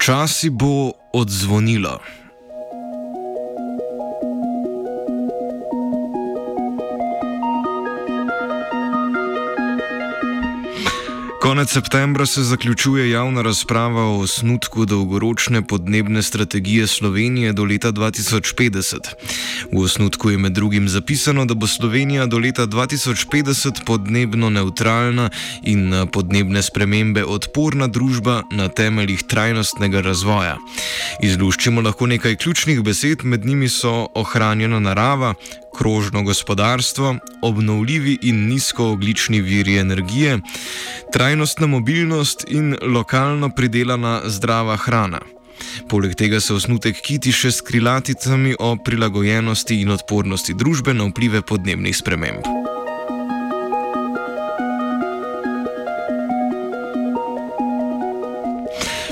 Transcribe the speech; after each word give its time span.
Počasi 0.00 0.48
bo 0.50 0.96
odzvonilo. 1.12 2.00
Konec 11.40 11.72
septembra 11.72 12.26
se 12.26 12.42
zaključuje 12.42 13.10
javna 13.10 13.42
razprava 13.42 14.02
o 14.02 14.18
osnutku 14.18 14.84
dolgoročne 14.84 15.62
podnebne 15.62 16.22
strategije 16.22 16.86
Slovenije 16.86 17.52
do 17.52 17.64
leta 17.64 17.92
2050. 17.92 18.96
V 19.72 19.80
osnutku 19.80 20.30
je 20.30 20.38
med 20.38 20.52
drugim 20.52 20.88
zapisano, 20.88 21.44
da 21.44 21.54
bo 21.54 21.66
Slovenija 21.66 22.26
do 22.26 22.38
leta 22.38 22.66
2050 22.66 23.84
podnebno 23.86 24.50
neutralna 24.50 25.30
in 25.62 25.88
na 25.88 26.06
podnebne 26.06 26.62
spremembe 26.62 27.24
odporna 27.24 27.86
družba 27.86 28.42
na 28.52 28.68
temeljih 28.68 29.22
trajnostnega 29.22 30.00
razvoja. 30.00 30.56
Izluščimo 31.22 31.80
lahko 31.80 32.06
nekaj 32.06 32.36
ključnih 32.36 32.82
besed, 32.82 33.24
med 33.24 33.46
njimi 33.46 33.68
so 33.68 34.08
ohranjena 34.14 34.80
narava, 34.80 35.34
krožno 35.80 36.22
gospodarstvo, 36.22 37.16
obnovljivi 37.42 38.18
in 38.22 38.48
nizkooglični 38.48 39.40
viri 39.40 39.78
energije, 39.78 40.38
trajnostna 41.12 41.66
mobilnost 41.66 42.44
in 42.48 42.76
lokalno 42.82 43.48
pridelana 43.48 44.20
zdrava 44.26 44.76
hrana. 44.76 45.20
Poleg 45.88 46.14
tega 46.14 46.40
se 46.40 46.54
osnutek 46.54 47.00
kiti 47.00 47.32
še 47.32 47.50
s 47.50 47.64
krilaticami 47.64 48.54
o 48.58 48.74
prilagojenosti 48.84 49.80
in 49.80 49.90
odpornosti 49.96 50.54
družbe 50.54 50.92
na 50.94 51.08
vplive 51.08 51.40
podnebnih 51.42 51.96
sprememb. 51.96 52.44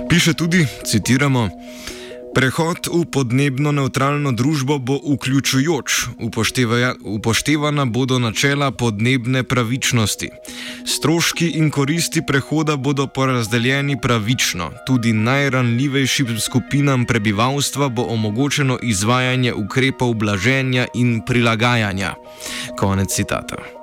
Piše 0.09 0.35
tudi, 0.35 0.67
citiramo, 0.85 1.49
Prehod 2.35 2.87
v 2.93 3.05
podnebno 3.11 3.73
neutralno 3.73 4.33
družbo 4.33 4.79
bo 4.79 4.99
vključujoč, 5.03 6.19
upoštevana 7.05 7.85
bodo 7.85 8.19
načela 8.19 8.71
podnebne 8.71 9.43
pravičnosti. 9.43 10.29
Stroški 10.87 11.49
in 11.59 11.71
koristi 11.71 12.23
prehoda 12.27 12.77
bodo 12.77 13.07
porazdeljeni 13.07 14.01
pravično, 14.01 14.71
tudi 14.87 15.13
najranljivejšim 15.13 16.39
skupinam 16.41 17.07
prebivalstva 17.07 17.89
bo 17.89 18.07
omogočeno 18.09 18.79
izvajanje 18.83 19.55
ukrepov 19.55 20.15
blaženja 20.15 20.87
in 20.95 21.21
prilagajanja. 21.27 22.15
Konec 22.79 23.15
citata. 23.15 23.78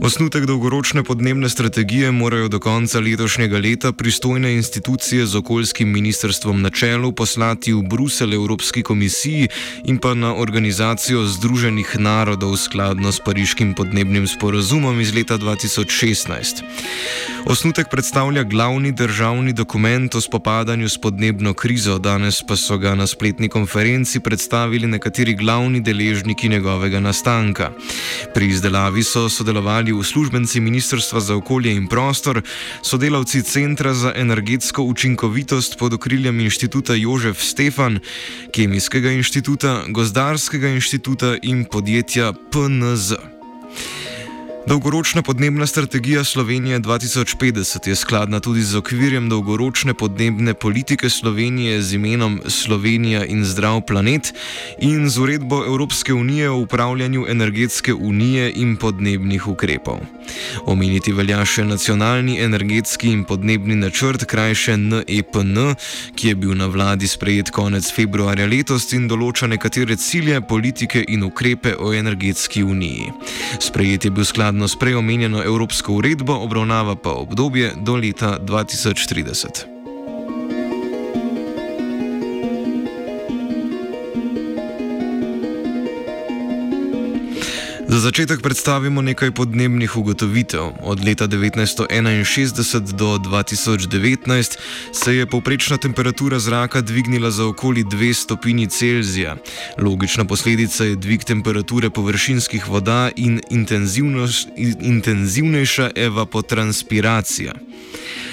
Osnutek 0.00 0.44
dolgoročne 0.44 1.02
podnebne 1.02 1.48
strategije 1.48 2.10
morajo 2.12 2.48
do 2.48 2.60
konca 2.60 3.00
letošnjega 3.00 3.58
leta 3.58 3.92
pristojne 3.92 4.52
institucije 4.54 5.26
z 5.26 5.36
okoljskim 5.36 5.92
ministrstvom 5.92 6.62
na 6.62 6.70
čelu 6.70 7.12
poslati 7.12 7.72
v 7.72 7.82
Bruselj 7.82 8.34
Evropski 8.34 8.82
komisiji 8.82 9.48
in 9.84 9.98
pa 9.98 10.14
na 10.14 10.34
Organizacijo 10.34 11.24
Združenih 11.24 11.96
narodov 11.98 12.56
skladno 12.56 13.12
s 13.12 13.20
pariškim 13.24 13.74
podnebnim 13.74 14.26
sporazumom 14.26 15.00
iz 15.00 15.14
leta 15.14 15.38
2016. 15.38 16.62
Osnutek 17.46 17.86
predstavlja 17.90 18.42
glavni 18.42 18.92
državni 18.92 19.52
dokument 19.52 20.14
o 20.14 20.20
spopadanju 20.20 20.88
s 20.88 20.98
podnebno 20.98 21.54
krizo, 21.54 21.98
danes 21.98 22.42
pa 22.48 22.56
so 22.56 22.78
ga 22.78 22.94
na 22.94 23.06
spletni 23.06 23.48
konferenci 23.48 24.20
predstavili 24.20 24.86
nekateri 24.86 25.34
glavni 25.34 25.80
deležniki 25.80 26.48
njegovega 26.48 27.00
nastanka. 27.00 27.70
Pri 28.34 28.46
izdelavi 28.46 29.02
so 29.02 29.28
sodelovali 29.28 29.85
uslužbenci 29.92 30.60
Ministrstva 30.60 31.20
za 31.20 31.36
okolje 31.36 31.72
in 31.72 31.86
prostor, 31.86 32.42
sodelavci 32.82 33.42
Centra 33.42 33.94
za 33.94 34.12
energetsko 34.16 34.82
učinkovitost 34.82 35.78
pod 35.78 35.92
okriljem 35.92 36.40
inštituta 36.40 36.94
Jožef 36.94 37.42
Stefan, 37.42 37.98
Kemijskega 38.52 39.10
inštituta, 39.10 39.84
Gozdarskega 39.88 40.68
inštituta 40.68 41.36
in 41.42 41.64
podjetja 41.64 42.32
PNZ. 42.32 43.12
Dolgoročna 44.66 45.22
podnebna 45.22 45.66
strategija 45.66 46.24
Slovenije 46.24 46.80
2050 46.80 47.88
je 47.88 47.94
skladna 47.94 48.40
tudi 48.40 48.62
z 48.62 48.76
okvirjem 48.76 49.28
dolgoročne 49.28 49.94
podnebne 49.94 50.54
politike 50.54 51.10
Slovenije 51.10 51.82
z 51.82 51.94
imenom 51.94 52.40
Slovenija 52.46 53.24
in 53.24 53.44
zdrav 53.44 53.80
planet 53.80 54.34
in 54.78 55.08
z 55.08 55.18
uredbo 55.18 55.64
Evropske 55.66 56.14
unije 56.14 56.50
o 56.50 56.58
upravljanju 56.58 57.26
energetske 57.28 57.94
unije 57.94 58.52
in 58.56 58.76
podnebnih 58.76 59.48
ukrepov. 59.48 59.98
Omeniti 60.64 61.12
velja 61.12 61.44
še 61.44 61.64
nacionalni 61.64 62.40
energetski 62.42 63.12
in 63.12 63.24
podnebni 63.24 63.76
načrt, 63.76 64.24
krajše 64.24 64.76
NEPN, 64.76 65.58
e 65.58 65.74
ki 66.16 66.28
je 66.28 66.34
bil 66.34 66.56
na 66.58 66.66
vladi 66.66 67.08
sprejet 67.08 67.50
konec 67.50 67.92
februarja 67.94 68.46
letos 68.46 68.90
in 68.92 69.06
določa 69.08 69.46
nekatere 69.46 69.96
cilje, 69.96 70.40
politike 70.40 71.04
in 71.08 71.22
ukrepe 71.22 71.76
o 71.78 71.92
energetski 71.94 72.64
uniji. 72.64 73.12
Sprejet 73.60 74.04
je 74.04 74.10
bil 74.10 74.24
skladno 74.24 74.55
skladno 74.56 74.68
s 74.68 74.76
preomenjeno 74.76 75.42
evropsko 75.44 75.92
uredbo, 75.92 76.32
obravnava 76.32 76.96
pa 76.96 77.10
obdobje 77.10 77.72
do 77.76 77.96
leta 77.96 78.38
2030. 78.40 79.75
Za 87.88 88.00
začetek 88.00 88.42
predstavimo 88.42 89.02
nekaj 89.02 89.30
podnebnih 89.30 89.96
ugotovitev. 89.96 90.82
Od 90.82 91.04
leta 91.04 91.28
1961 91.28 92.92
do 92.92 93.14
2019 93.18 94.58
se 94.92 95.16
je 95.16 95.26
povprečna 95.26 95.76
temperatura 95.76 96.38
zraka 96.38 96.80
dvignila 96.80 97.30
za 97.30 97.46
okoli 97.46 97.84
2 97.84 98.12
stopinji 98.12 98.66
Celzija. 98.66 99.36
Logična 99.78 100.24
posledica 100.24 100.84
je 100.84 100.96
dvig 100.96 101.24
temperature 101.24 101.90
površinskih 101.90 102.68
voda 102.68 103.10
in 103.16 103.40
intenzivnejša 104.80 105.90
evapotranspiracija. 105.94 107.52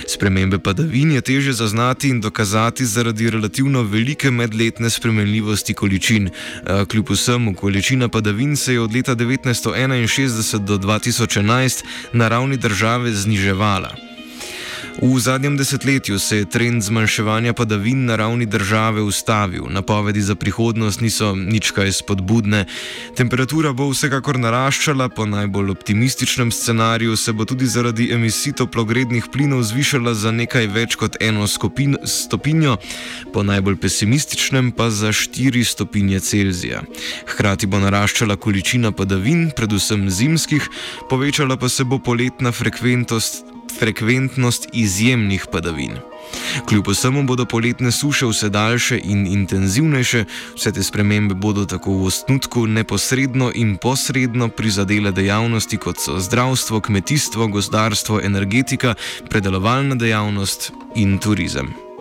Spremembe 0.08 0.60
padavin 0.60 1.12
je 1.12 1.22
teže 1.22 1.54
zaznati 1.54 2.10
in 2.10 2.22
dokazati 2.22 2.86
zaradi 2.86 3.30
relativno 3.30 3.82
velike 3.82 4.32
medletne 4.32 4.90
spremenljivosti 4.90 5.74
količin. 5.74 6.30
Kljub 6.90 7.10
vsemu, 7.10 7.54
količina 7.56 8.08
padavin 8.10 8.56
se 8.56 8.74
je 8.74 8.82
od 8.82 8.96
leta 8.96 9.16
1961 9.16 10.58
do 10.60 10.78
2011 10.78 11.84
na 12.14 12.28
ravni 12.28 12.58
države 12.58 13.12
zniževala. 13.12 14.13
V 15.02 15.20
zadnjem 15.20 15.58
desetletju 15.58 16.20
se 16.20 16.38
je 16.38 16.46
trend 16.46 16.84
zmanjševanja 16.84 17.54
padavin 17.54 18.06
na 18.06 18.16
ravni 18.16 18.46
države 18.46 19.02
ustavil, 19.02 19.64
napovedi 19.70 20.22
za 20.22 20.36
prihodnost 20.36 21.02
niso 21.02 21.36
nič 21.36 21.72
kaj 21.72 21.92
spodbudne. 21.92 22.66
Temperatura 23.18 23.74
bo 23.74 23.90
vsekakor 23.90 24.38
naraščala, 24.40 25.10
po 25.10 25.26
najbolj 25.26 25.72
optimističnem 25.72 26.52
scenariju 26.52 27.16
se 27.18 27.34
bo 27.34 27.46
tudi 27.46 27.66
zaradi 27.66 28.12
emisij 28.14 28.54
toplogrednih 28.54 29.26
plinov 29.34 29.64
zvišala 29.64 30.14
za 30.14 30.32
nekaj 30.32 30.68
več 30.68 30.96
kot 30.96 31.18
eno 31.20 31.48
skupin, 31.48 31.98
stopinjo, 32.06 32.78
po 33.34 33.44
najbolj 33.44 33.80
pesimističnem 33.82 34.72
pa 34.72 34.90
za 34.90 35.10
4 35.10 35.64
stopinje 35.64 36.20
Celzija. 36.20 36.84
Hkrati 37.34 37.66
bo 37.66 37.82
naraščala 37.82 38.36
količina 38.36 38.92
padavin, 38.92 39.50
predvsem 39.58 40.10
zimskih, 40.10 40.70
povečala 41.10 41.58
pa 41.58 41.70
se 41.70 41.84
bo 41.84 42.00
poletna 42.00 42.52
frekventnost 42.52 43.53
frekventnost 43.80 44.68
izjemnih 44.74 45.46
padavin. 45.52 45.98
Kljub 46.66 46.88
vsemu 46.88 47.24
bodo 47.24 47.46
poletne 47.46 47.92
suše 47.92 48.26
vse 48.26 48.50
daljše 48.50 49.00
in 49.04 49.28
intenzivnejše, 49.28 50.26
vse 50.56 50.72
te 50.72 50.84
spremembe 50.84 51.36
bodo 51.36 51.66
tako 51.66 51.98
v 51.98 52.06
osnutku 52.06 52.68
neposredno 52.68 53.52
in 53.56 53.78
posredno 53.78 54.50
prizadele 54.50 55.12
dejavnosti 55.12 55.78
kot 55.78 56.00
so 56.00 56.20
zdravstvo, 56.20 56.82
kmetijstvo, 56.82 57.48
gozdarstvo, 57.48 58.22
energetika, 58.22 58.96
predelovalna 59.30 59.96
dejavnost 59.96 60.72
in 60.96 61.18
turizem. 61.18 61.93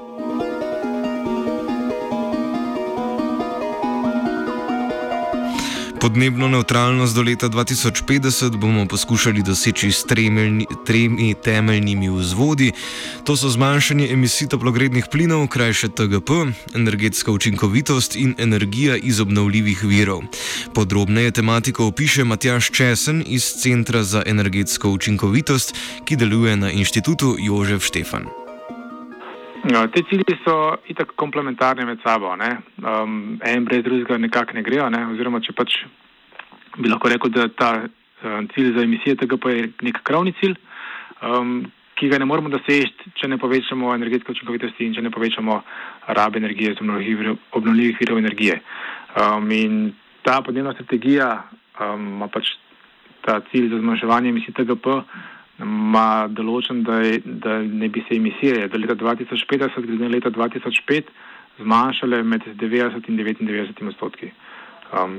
Podnebno 6.03 6.49
neutralnost 6.49 7.15
do 7.15 7.23
leta 7.23 7.49
2050 7.49 8.57
bomo 8.57 8.87
poskušali 8.87 9.43
doseči 9.43 9.93
s 9.93 10.05
tremeljni, 10.05 10.67
tremi 10.87 11.35
temeljnimi 11.45 12.11
vzvodi. 12.11 12.73
To 13.25 13.37
so 13.37 13.49
zmanjšanje 13.49 14.09
emisij 14.11 14.49
toplogrednih 14.49 15.07
plinov, 15.11 15.47
krajše 15.47 15.89
TGP, 15.89 16.31
energetska 16.75 17.31
učinkovitost 17.31 18.17
in 18.17 18.35
energija 18.39 18.97
iz 18.97 19.21
obnovljivih 19.21 19.85
virov. 19.85 20.23
Podrobneje 20.75 21.31
tematiko 21.31 21.87
opiše 21.87 22.25
Matjaš 22.25 22.71
Česen 22.71 23.25
iz 23.27 23.45
Centra 23.63 24.03
za 24.03 24.23
energetsko 24.27 24.91
učinkovitost, 24.91 25.75
ki 26.05 26.17
deluje 26.17 26.57
na 26.57 26.71
inštitutu 26.71 27.37
Jožef 27.39 27.85
Štefan. 27.85 28.42
Ja, 29.63 29.85
te 29.87 30.03
cilji 30.11 30.35
so 30.43 30.75
itak 30.91 31.13
komplementarni 31.15 31.85
med 31.87 32.01
sabo. 32.03 32.33
Um, 32.35 33.39
en 33.47 33.65
brez 33.65 33.85
drugega 33.85 34.19
nekako 34.19 34.57
ne 34.57 34.63
grejo. 34.63 34.89
Ne? 34.91 35.05
Oziroma, 35.13 35.39
če 35.41 35.55
pač 35.55 35.77
bi 36.79 36.91
lahko 36.91 37.11
rekel, 37.13 37.31
da 37.31 37.47
ta 37.47 37.69
um, 37.85 38.49
cilj 38.55 38.73
za 38.75 38.83
emisije 38.83 39.21
tega 39.21 39.39
pa 39.39 39.53
je 39.55 39.69
nek 39.87 40.01
kravni 40.03 40.35
cilj, 40.41 40.57
um, 41.23 41.61
ki 41.95 42.11
ga 42.11 42.19
ne 42.19 42.27
moremo 42.27 42.51
doseči, 42.51 43.13
če 43.21 43.31
ne 43.31 43.39
povečamo 43.39 43.93
energetske 43.95 44.35
učinkovitosti 44.35 44.89
in 44.89 44.97
če 44.97 45.05
ne 45.07 45.13
povečamo 45.15 45.61
rabe 46.19 46.43
energije 46.43 46.73
iz 46.73 46.83
obnovljivih 46.83 48.01
virov 48.01 48.19
energije. 48.19 48.59
Um, 49.15 49.47
in 49.55 49.93
ta 50.27 50.41
podnebna 50.43 50.75
strategija 50.75 51.37
um, 51.79 52.09
ima 52.17 52.27
pač 52.27 52.51
ta 53.23 53.39
cilj 53.53 53.71
za 53.71 53.79
zmanjševanje 53.79 54.35
emisij 54.35 54.59
TGP 54.59 54.99
ima 55.61 56.29
določen, 56.33 56.83
da, 56.87 57.01
je, 57.05 57.21
da 57.25 57.59
ne 57.63 57.89
bi 57.93 58.05
se 58.09 58.17
emisije 58.17 58.69
do 58.73 58.79
leta 58.79 58.97
2050 58.97 59.87
glede 59.87 60.05
na 60.05 60.11
leta 60.15 60.31
2005 60.31 61.13
zmanjšale 61.61 62.23
med 62.23 62.47
90 62.61 63.09
in 63.09 63.19
99 63.19 63.87
odstotki. 63.93 64.33
Um, 64.93 65.19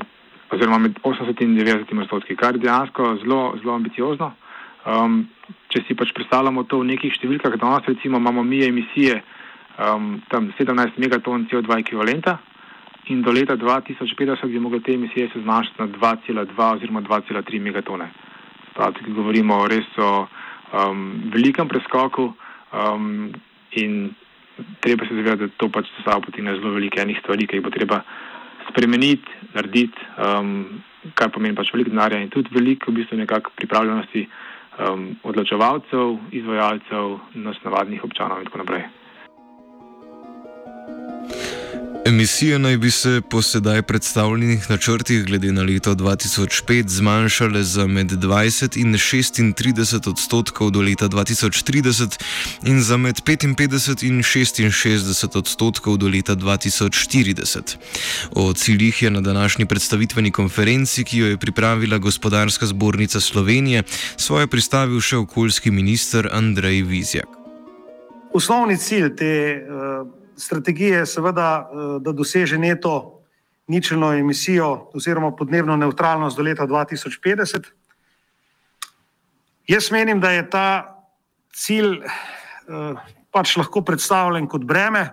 oziroma 0.54 0.78
med 0.78 0.98
80 1.04 1.42
in 1.46 1.56
90 1.58 2.02
odstotki, 2.06 2.36
kar 2.36 2.56
je 2.56 2.66
dejansko 2.66 3.18
zelo, 3.22 3.42
zelo 3.62 3.76
ambiciozno. 3.76 4.34
Um, 4.84 5.22
če 5.72 5.84
si 5.88 5.96
pač 5.96 6.12
predstavljamo 6.18 6.66
to 6.68 6.82
v 6.82 6.90
nekih 6.92 7.14
številkah, 7.16 7.56
danes 7.62 7.88
recimo 7.88 8.20
imamo 8.20 8.44
mi 8.44 8.60
emisije 8.66 9.22
um, 9.80 10.18
tam 10.30 10.52
17 10.58 11.00
megaton 11.00 11.48
CO2 11.52 11.80
ekvivalenta 11.86 12.40
in 13.12 13.22
do 13.24 13.32
leta 13.32 13.56
2050 13.60 14.48
bi 14.52 14.60
mogli 14.60 14.82
te 14.84 14.94
emisije 14.94 15.30
se 15.32 15.42
zmanjšati 15.42 15.82
na 15.82 15.88
2,2 15.88 16.70
oziroma 16.76 17.02
2,3 17.02 17.60
megatone. 17.60 18.10
Tako 18.74 19.14
govorimo 19.16 19.64
res 19.68 19.88
o 19.98 20.12
um, 20.74 21.30
velikem 21.34 21.68
preskoku 21.68 22.30
um, 22.74 23.32
in 23.80 24.14
treba 24.80 25.06
se 25.06 25.16
zavedati, 25.16 25.46
da 25.46 25.58
to 25.58 25.70
pač 25.70 25.90
za 25.98 26.12
sabo 26.12 26.28
potegne 26.30 26.56
zelo 26.56 26.74
velike 26.76 27.02
enih 27.02 27.20
stvari, 27.22 27.48
ki 27.48 27.60
jih 27.60 27.66
bo 27.66 27.74
treba 27.74 28.02
spremeniti, 28.70 29.38
narediti, 29.54 30.10
um, 30.18 30.82
kar 31.18 31.32
pomeni 31.34 31.58
pač 31.58 31.74
veliko 31.74 31.94
denarja 31.94 32.22
in 32.22 32.32
tudi 32.34 32.54
veliko 32.54 32.92
v 32.92 33.02
bistvu 33.02 33.20
nekako 33.20 33.54
pripravljenosti 33.60 34.26
um, 34.26 35.08
odločevalcev, 35.24 36.18
izvajalcev, 36.32 37.18
nas 37.46 37.60
navadnih 37.66 38.04
občanov 38.06 38.42
in 38.42 38.50
tako 38.50 38.64
naprej. 38.64 38.86
Emisije 42.06 42.60
naj 42.60 42.78
bi 42.78 42.92
se 42.92 43.22
po 43.30 43.42
sedaj 43.42 43.82
predstavljenih 43.82 44.70
načrtih 44.70 45.26
glede 45.26 45.52
na 45.52 45.64
leto 45.64 45.96
2005 45.96 46.88
zmanjšale 46.88 47.64
za 47.64 47.88
med 47.88 48.12
20 48.12 48.82
in 48.82 48.94
36 48.94 50.10
odstotkov 50.10 50.72
do 50.72 50.82
leta 50.82 51.10
2030 51.10 52.20
in 52.66 52.82
za 52.82 52.98
med 52.98 53.22
55 53.26 54.08
in 54.08 54.24
66 54.24 55.38
odstotkov 55.38 55.98
do 55.98 56.08
leta 56.08 56.36
2040. 56.36 57.76
O 58.32 58.54
ciljih 58.54 59.02
je 59.04 59.12
na 59.12 59.22
današnji 59.22 59.66
predstavitveni 59.66 60.32
konferenci, 60.32 61.04
ki 61.04 61.18
jo 61.18 61.28
je 61.28 61.38
pripravila 61.38 61.98
Gospodarska 61.98 62.66
zbornica 62.66 63.20
Slovenije, 63.20 63.84
svoje 64.18 64.48
pristavil 64.48 65.02
še 65.02 65.18
okoljski 65.18 65.72
minister 65.72 66.30
Andrej 66.32 66.82
Vizjak. 66.82 67.28
Osnovni 68.34 68.78
cilj 68.78 69.16
te 69.16 69.62
uh 69.70 70.23
strategije 70.38 70.98
je 70.98 71.06
seveda, 71.06 71.70
eh, 71.70 72.00
da 72.00 72.12
doseže 72.12 72.58
neto 72.58 73.20
ničelno 73.68 74.14
emisijo 74.14 74.90
oziroma 74.94 75.32
podnebno 75.32 75.78
neutralnost 75.78 76.38
do 76.38 76.44
leta 76.44 76.68
2050. 76.68 77.72
Jaz 79.68 79.92
menim, 79.92 80.20
da 80.20 80.32
je 80.32 80.50
ta 80.50 80.98
cilj 81.54 82.02
eh, 82.04 82.96
pač 83.32 83.58
lahko 83.58 83.82
predstavljen 83.82 84.48
kot 84.48 84.64
breme 84.64 85.10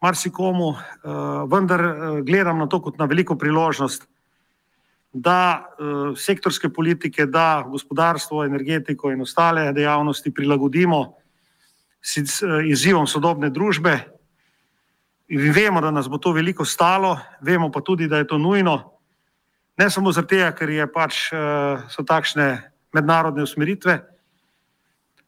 marsikomu, 0.00 0.70
eh, 0.70 1.08
vendar 1.50 1.82
gledam 2.22 2.58
na 2.58 2.66
to 2.66 2.82
kot 2.82 2.98
na 2.98 3.04
veliko 3.04 3.36
priložnost, 3.36 4.06
da 5.12 5.64
sektorske 6.16 6.68
politike, 6.68 7.26
da 7.26 7.64
gospodarstvo, 7.66 8.44
energetiko 8.44 9.10
in 9.10 9.22
ostale 9.24 9.72
dejavnosti 9.72 10.30
prilagodimo 10.34 11.14
izzivom 12.68 13.06
sodobne 13.06 13.50
družbe, 13.50 14.17
vemo, 15.36 15.80
da 15.80 15.90
nas 15.90 16.08
bo 16.08 16.18
to 16.18 16.32
veliko 16.32 16.64
stalo, 16.64 17.18
vemo 17.40 17.70
pa 17.70 17.80
tudi, 17.80 18.08
da 18.08 18.16
je 18.16 18.26
to 18.26 18.38
nujno. 18.38 18.92
Ne 19.76 19.90
samo 19.90 20.12
zato, 20.12 20.36
ker 20.56 20.70
pač, 20.92 21.28
uh, 21.32 21.84
so 21.92 22.02
takšne 22.02 22.72
mednarodne 22.92 23.42
usmeritve, 23.42 24.00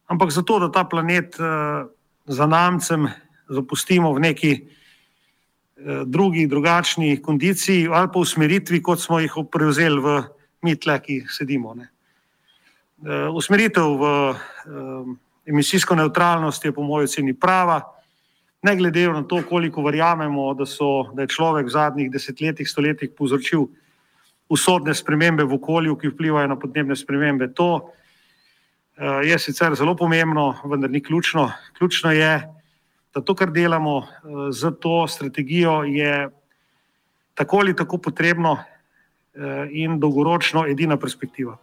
ampak 0.09 0.31
zato, 0.31 0.59
da 0.59 0.71
ta 0.71 0.83
planet 0.83 1.37
uh, 1.39 1.87
za 2.25 2.47
namcem 2.47 3.07
zapustimo 3.47 4.13
v 4.13 4.19
neki 4.19 4.51
uh, 4.57 6.03
drugi, 6.05 6.47
drugačni 6.47 7.21
kondiciji 7.21 7.87
ali 7.87 8.09
pa 8.13 8.19
usmeritvi, 8.19 8.81
kot 8.81 8.99
smo 8.99 9.19
jih 9.19 9.37
prevzeli 9.51 10.01
v 10.01 10.23
mitle, 10.65 10.99
ki 10.99 11.23
sedimo. 11.29 11.77
Uh, 11.77 13.29
usmeritev 13.37 13.85
v 13.85 14.03
emisijsko 15.45 15.95
neutralnost 15.95 16.65
je 16.65 16.73
po 16.73 16.83
mojem 16.83 17.05
oceni 17.05 17.33
prava 17.33 18.00
ne 18.61 18.75
glede 18.75 19.07
na 19.07 19.23
to, 19.23 19.41
koliko 19.49 19.81
verjamemo, 19.81 20.53
da, 20.53 20.65
so, 20.65 21.09
da 21.13 21.25
je 21.25 21.33
človek 21.33 21.65
v 21.65 21.73
zadnjih 21.73 22.11
desetletjih, 22.11 22.69
stoletjih 22.69 23.13
povzročil 23.17 23.65
usodne 24.51 24.93
spremembe 24.95 25.43
v 25.47 25.55
okolju, 25.57 25.95
ki 25.97 26.11
vplivajo 26.11 26.51
na 26.51 26.57
podnebne 26.59 26.95
spremembe. 26.95 27.47
To 27.57 27.69
uh, 27.79 29.21
je 29.25 29.39
sicer 29.39 29.75
zelo 29.75 29.95
pomembno, 29.95 30.53
vendar 30.65 30.91
ni 30.91 31.01
ključno. 31.01 31.49
Ključno 31.77 32.11
je, 32.11 32.33
da 33.15 33.21
to, 33.21 33.35
kar 33.35 33.51
delamo 33.51 33.97
uh, 33.97 34.05
eh, 34.05 34.51
z 34.51 34.71
to 34.79 35.07
strategijo, 35.07 35.81
je 35.83 36.29
tako 37.33 37.63
ali 37.63 37.75
tako 37.75 37.97
potrebno 37.97 38.51
uh, 38.53 39.65
in 39.71 39.99
dolgoročno 39.99 40.67
edina 40.67 40.97
perspektiva. 40.97 41.57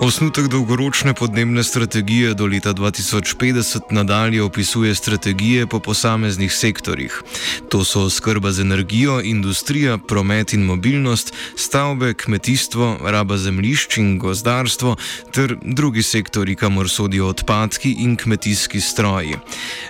Osnutek 0.00 0.48
dolgoročne 0.48 1.14
podnebne 1.14 1.64
strategije 1.64 2.34
do 2.34 2.46
leta 2.46 2.74
2050 2.74 3.80
nadalje 3.90 4.42
opisuje 4.42 4.94
strategije 4.94 5.66
po 5.66 5.80
posameznih 5.80 6.52
sektorjih. 6.52 7.22
To 7.68 7.84
so 7.84 8.10
skrba 8.10 8.52
z 8.52 8.60
energijo, 8.60 9.20
industrija, 9.24 9.98
promet 9.98 10.52
in 10.52 10.64
mobilnost, 10.64 11.32
stavbe, 11.56 12.14
kmetijstvo, 12.14 12.98
raba 13.04 13.36
zemljišč 13.36 13.96
in 13.96 14.18
gozdarstvo 14.18 14.96
ter 15.32 15.56
drugi 15.62 16.02
sektori, 16.02 16.56
kamor 16.56 16.88
sodijo 16.88 17.28
odpadki 17.28 17.94
in 17.98 18.16
kmetijski 18.16 18.80
stroji. 18.80 19.36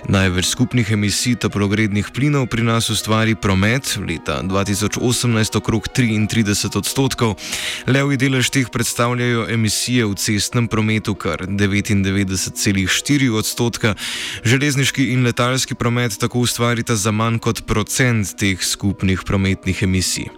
Največ 0.07 0.45
skupnih 0.45 0.91
emisij 0.91 1.35
toplogrednih 1.35 2.09
plinov 2.13 2.47
pri 2.47 2.63
nas 2.63 2.89
ustvari 2.89 3.35
promet, 3.35 3.99
leta 4.07 4.41
2018 4.43 5.57
okrog 5.57 5.87
33 5.97 6.77
odstotkov, 6.77 7.35
levji 7.87 8.17
delež 8.17 8.49
teh 8.49 8.69
predstavljajo 8.71 9.47
emisije 9.49 9.96
emisije 9.97 10.05
v 10.05 10.15
cestnem 10.15 10.67
prometu 10.67 11.15
kar 11.15 11.47
99,4 11.47 13.29
odstotka, 13.33 13.95
železniški 14.43 15.13
in 15.13 15.25
letalski 15.25 15.75
promet 15.75 16.19
tako 16.19 16.39
ustvarita 16.39 16.95
za 16.95 17.11
manj 17.11 17.39
kot 17.39 17.65
procent 17.65 18.37
teh 18.37 18.61
skupnih 18.61 19.21
prometnih 19.25 19.83
emisij. 19.83 20.29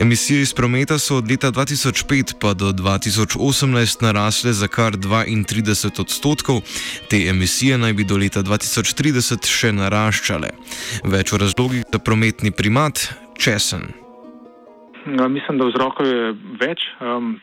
Emisije 0.00 0.42
iz 0.42 0.54
prometa 0.54 0.98
so 0.98 1.16
od 1.16 1.30
leta 1.30 1.50
2005 1.50 2.34
pa 2.40 2.54
do 2.54 2.72
2018 2.72 4.02
narasle 4.02 4.52
za 4.52 4.68
kar 4.68 4.94
32 4.94 6.00
odstotkov, 6.00 6.62
te 7.10 7.26
emisije 7.28 7.78
naj 7.78 7.92
bi 7.92 8.04
do 8.04 8.16
leta 8.16 8.42
2030 8.42 9.46
še 9.46 9.72
naraščale. 9.72 10.50
Več 11.04 11.32
o 11.32 11.38
razlogih 11.38 11.84
za 11.92 11.98
prometni 11.98 12.50
primat, 12.50 13.14
česen. 13.38 13.92
No, 15.06 15.28
mislim, 15.28 15.58
da 15.58 15.66
vzrokov 15.66 16.06
je 16.06 16.34
več. 16.62 16.86
Um, 17.00 17.40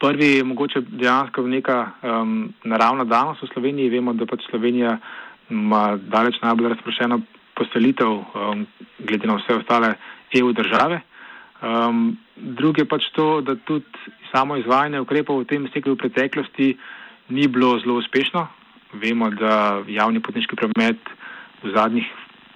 prvi 0.00 0.26
je 0.26 0.44
mogoče 0.44 0.80
dejansko 0.80 1.46
neka 1.46 1.90
um, 2.02 2.52
naravna 2.64 3.04
danost 3.04 3.42
v 3.42 3.48
Sloveniji. 3.52 3.90
Vemo, 3.90 4.12
da 4.12 4.26
pač 4.26 4.44
Slovenija 4.50 4.98
ima 5.50 5.96
daleč 5.96 6.40
najbolj 6.42 6.68
razprošeno 6.74 7.20
poselitev 7.54 8.10
um, 8.10 8.66
glede 8.98 9.26
na 9.26 9.36
vse 9.36 9.56
ostale 9.60 9.94
EU 10.38 10.52
države. 10.52 11.00
Um, 11.62 12.16
drugi 12.36 12.80
je 12.80 12.88
pač 12.88 13.10
to, 13.14 13.40
da 13.40 13.54
tudi 13.56 13.86
samo 14.32 14.56
izvajanje 14.56 15.00
ukrepov 15.00 15.42
v 15.42 15.46
tem 15.46 15.68
sektorju 15.68 15.94
v 15.94 16.02
preteklosti 16.08 16.68
ni 17.28 17.48
bilo 17.48 17.78
zelo 17.78 18.00
uspešno. 18.00 18.46
Vemo, 18.92 19.30
da 19.30 19.82
javni 19.88 20.20
potniški 20.20 20.56
promet 20.56 21.00
v, 21.62 21.70
zadnjih, 21.72 22.08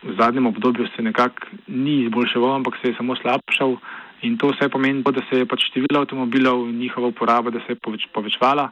v 0.03 0.17
zadnjem 0.19 0.47
obdobju 0.47 0.89
se 0.97 1.03
nekako 1.03 1.49
ni 1.67 2.03
izboljševal, 2.05 2.59
ampak 2.61 2.77
se 2.83 2.91
je 2.91 2.97
samo 2.99 3.17
slabšal 3.17 3.77
in 4.23 4.39
to 4.39 4.49
vse 4.53 4.69
pomeni, 4.69 5.03
da 5.03 5.23
se 5.31 5.43
je 5.43 5.47
pač 5.47 5.69
število 5.71 6.01
avtomobilov 6.01 6.69
in 6.69 6.79
njihova 6.79 7.09
uporaba 7.09 7.51
se 7.51 7.75
je 7.75 7.75
poveč, 7.75 8.07
povečvala 8.13 8.71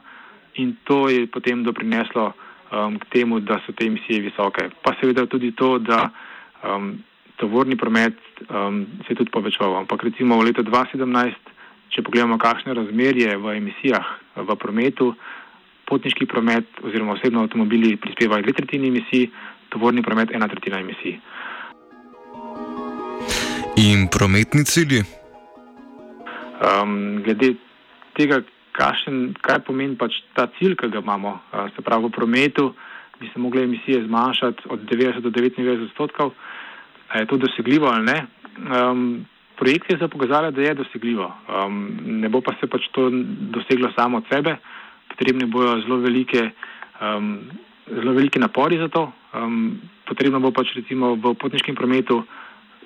in 0.55 0.75
to 0.83 1.09
je 1.09 1.27
potem 1.27 1.63
doprineslo 1.63 2.31
um, 2.31 2.99
k 2.99 3.05
temu, 3.11 3.39
da 3.39 3.59
so 3.65 3.71
te 3.71 3.85
emisije 3.85 4.21
visoke. 4.21 4.69
Pa 4.83 4.95
seveda 4.99 5.25
tudi 5.25 5.51
to, 5.51 5.77
da 5.79 6.09
um, 6.63 7.03
tovorni 7.35 7.75
promet 7.75 8.15
um, 8.49 8.85
se 9.05 9.13
je 9.13 9.15
tudi 9.15 9.31
povečal. 9.31 9.75
Ampak 9.77 10.03
recimo 10.03 10.39
v 10.39 10.49
letu 10.49 10.63
2017, 10.63 11.35
če 11.89 12.03
pogledamo, 12.03 12.37
kakšne 12.37 12.73
razmerje 12.73 13.35
v 13.37 13.57
emisijah 13.57 14.05
v 14.35 14.55
prometu, 14.55 15.13
potniški 15.85 16.25
promet 16.25 16.65
oziroma 16.83 17.13
osebno 17.13 17.43
avtomobili 17.43 17.95
prispevajo 17.97 18.41
dve 18.41 18.53
tretjini 18.53 18.87
emisij, 18.87 19.29
tovorni 19.69 20.01
promet 20.01 20.31
ena 20.31 20.47
tretjina 20.47 20.79
emisij. 20.79 21.19
In 23.75 24.07
prometni 24.07 24.63
cilji? 24.65 25.24
Um, 26.55 27.23
glede 27.23 27.55
tega, 28.15 28.41
kašen, 28.75 29.33
kaj 29.43 29.63
pomeni 29.67 29.95
pač 29.99 30.21
ta 30.35 30.47
cilj, 30.57 30.75
ki 30.79 30.91
ga 30.91 30.99
imamo, 31.03 31.37
se 31.75 31.83
pravi 31.83 32.09
v 32.09 32.15
prometu, 32.15 32.69
bi 33.19 33.29
se 33.31 33.39
mogli 33.39 33.63
emisije 33.63 34.03
zmanjšati 34.03 34.67
od 34.69 34.83
90 34.89 35.23
do 35.23 35.31
99 35.31 35.85
odstotkov 35.89 36.33
je 37.19 37.25
to 37.25 37.37
dosegljivo 37.37 37.87
ali 37.87 38.05
ne. 38.05 38.25
Um, 38.57 39.25
projekcije 39.55 39.99
so 39.99 40.07
pokazale, 40.07 40.51
da 40.51 40.61
je 40.61 40.73
dosegljivo. 40.73 41.35
Um, 41.65 41.99
ne 42.05 42.29
bo 42.29 42.41
pa 42.41 42.53
se 42.59 42.67
pač 42.67 42.87
to 42.91 43.09
doseglo 43.55 43.91
samo 43.97 44.17
od 44.17 44.23
sebe, 44.31 44.57
potrebne 45.09 45.45
bojo 45.45 45.81
zelo 45.81 45.97
velike, 45.97 46.49
um, 47.01 47.39
zelo 47.87 48.13
velike 48.13 48.39
napori 48.39 48.77
za 48.77 48.87
to. 48.87 49.11
Um, 49.33 49.79
potrebno 50.07 50.39
bo 50.39 50.51
pač 50.51 50.75
recimo 50.75 51.15
v 51.15 51.33
potniškem 51.33 51.75
prometu, 51.75 52.23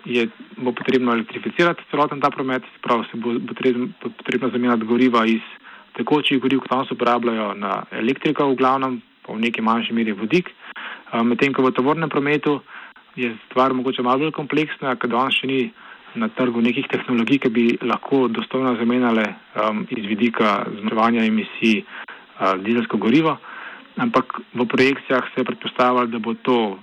je, 0.06 0.27
bo 0.58 0.72
potrebno 0.72 1.13
elektrificirati 1.13 1.84
celoten 1.91 2.22
ta 2.22 2.29
promet, 2.29 2.63
prav 2.82 3.03
se 3.12 3.18
bo 3.18 3.34
potrebno, 3.48 3.89
potrebno 4.00 4.50
zamenjati 4.50 4.86
goriva 4.86 5.25
iz 5.25 5.44
tekočih 5.98 6.39
goriv, 6.39 6.63
ki 6.63 6.70
tam 6.70 6.86
se 6.86 6.94
uporabljajo 6.94 7.53
na 7.60 7.84
elektriko 7.91 8.50
v 8.50 8.56
glavnem, 8.56 9.01
pa 9.25 9.34
v 9.34 9.44
neki 9.46 9.62
manjši 9.62 9.94
meri 9.94 10.15
vodik. 10.15 10.51
Um, 11.13 11.32
Medtem 11.34 11.53
ko 11.53 11.65
v 11.65 11.74
tovornem 11.75 12.10
prometu 12.10 12.60
je 13.15 13.34
stvar 13.48 13.74
mogoče 13.74 14.03
malo 14.06 14.25
bolj 14.25 14.36
kompleksna, 14.38 14.96
ker 14.96 15.12
danes 15.12 15.36
še 15.39 15.50
ni 15.50 15.62
na 16.15 16.29
trgu 16.34 16.62
nekih 16.62 16.88
tehnologij, 16.89 17.44
ki 17.44 17.50
bi 17.53 17.65
lahko 17.86 18.27
dostojno 18.34 18.75
zamenjale 18.79 19.25
um, 19.29 19.86
iz 19.89 20.06
vidika 20.10 20.63
zmanjševanja 20.70 21.25
emisij 21.27 21.84
uh, 21.84 22.56
dizelsko 22.63 22.98
gorivo. 22.98 23.38
Ampak 24.00 24.39
v 24.56 24.65
projekcijah 24.65 25.27
se 25.34 25.41
je 25.41 25.50
predpostavljalo, 25.50 26.08
da 26.08 26.20
bo 26.24 26.34
to 26.34 26.79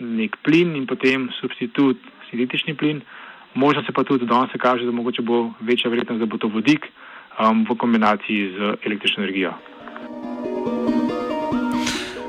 nek 0.00 0.36
plin 0.42 0.74
in 0.76 0.86
potem 0.86 1.28
substitut 1.40 1.98
sintetični 2.30 2.76
plin. 2.76 3.00
Možno 3.54 3.82
se 3.82 3.92
pa 3.92 4.04
tudi 4.04 4.26
danes 4.26 4.50
kaže, 4.58 4.84
da 4.84 4.92
mogoče 4.92 5.22
bo 5.22 5.50
večja 5.60 5.90
verjetnost, 5.90 6.20
da 6.20 6.26
bo 6.26 6.38
to 6.38 6.48
vodik 6.48 6.86
um, 7.40 7.66
v 7.70 7.76
kombinaciji 7.78 8.52
z 8.58 8.74
električno 8.86 9.22
energijo. 9.22 9.52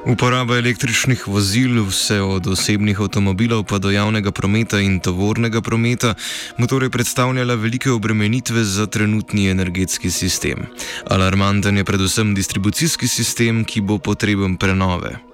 Uporaba 0.10 0.58
električnih 0.58 1.28
vozil, 1.28 1.84
vse 1.86 2.22
od 2.22 2.48
osebnih 2.48 2.98
avtomobilov 2.98 3.68
pa 3.70 3.78
do 3.78 3.92
javnega 3.92 4.32
prometa 4.32 4.80
in 4.82 4.98
tovornega 5.00 5.62
prometa, 5.62 6.16
bo 6.58 6.66
torej 6.66 6.90
predstavljala 6.90 7.54
velike 7.54 7.92
obremenitve 7.92 8.64
za 8.64 8.88
trenutni 8.88 9.50
energetski 9.54 10.10
sistem. 10.10 10.66
Alarmanten 11.06 11.78
je 11.78 11.86
predvsem 11.86 12.34
distribucijski 12.36 13.08
sistem, 13.08 13.66
ki 13.66 13.82
bo 13.82 14.00
potreben 14.00 14.58
prenove. 14.58 15.29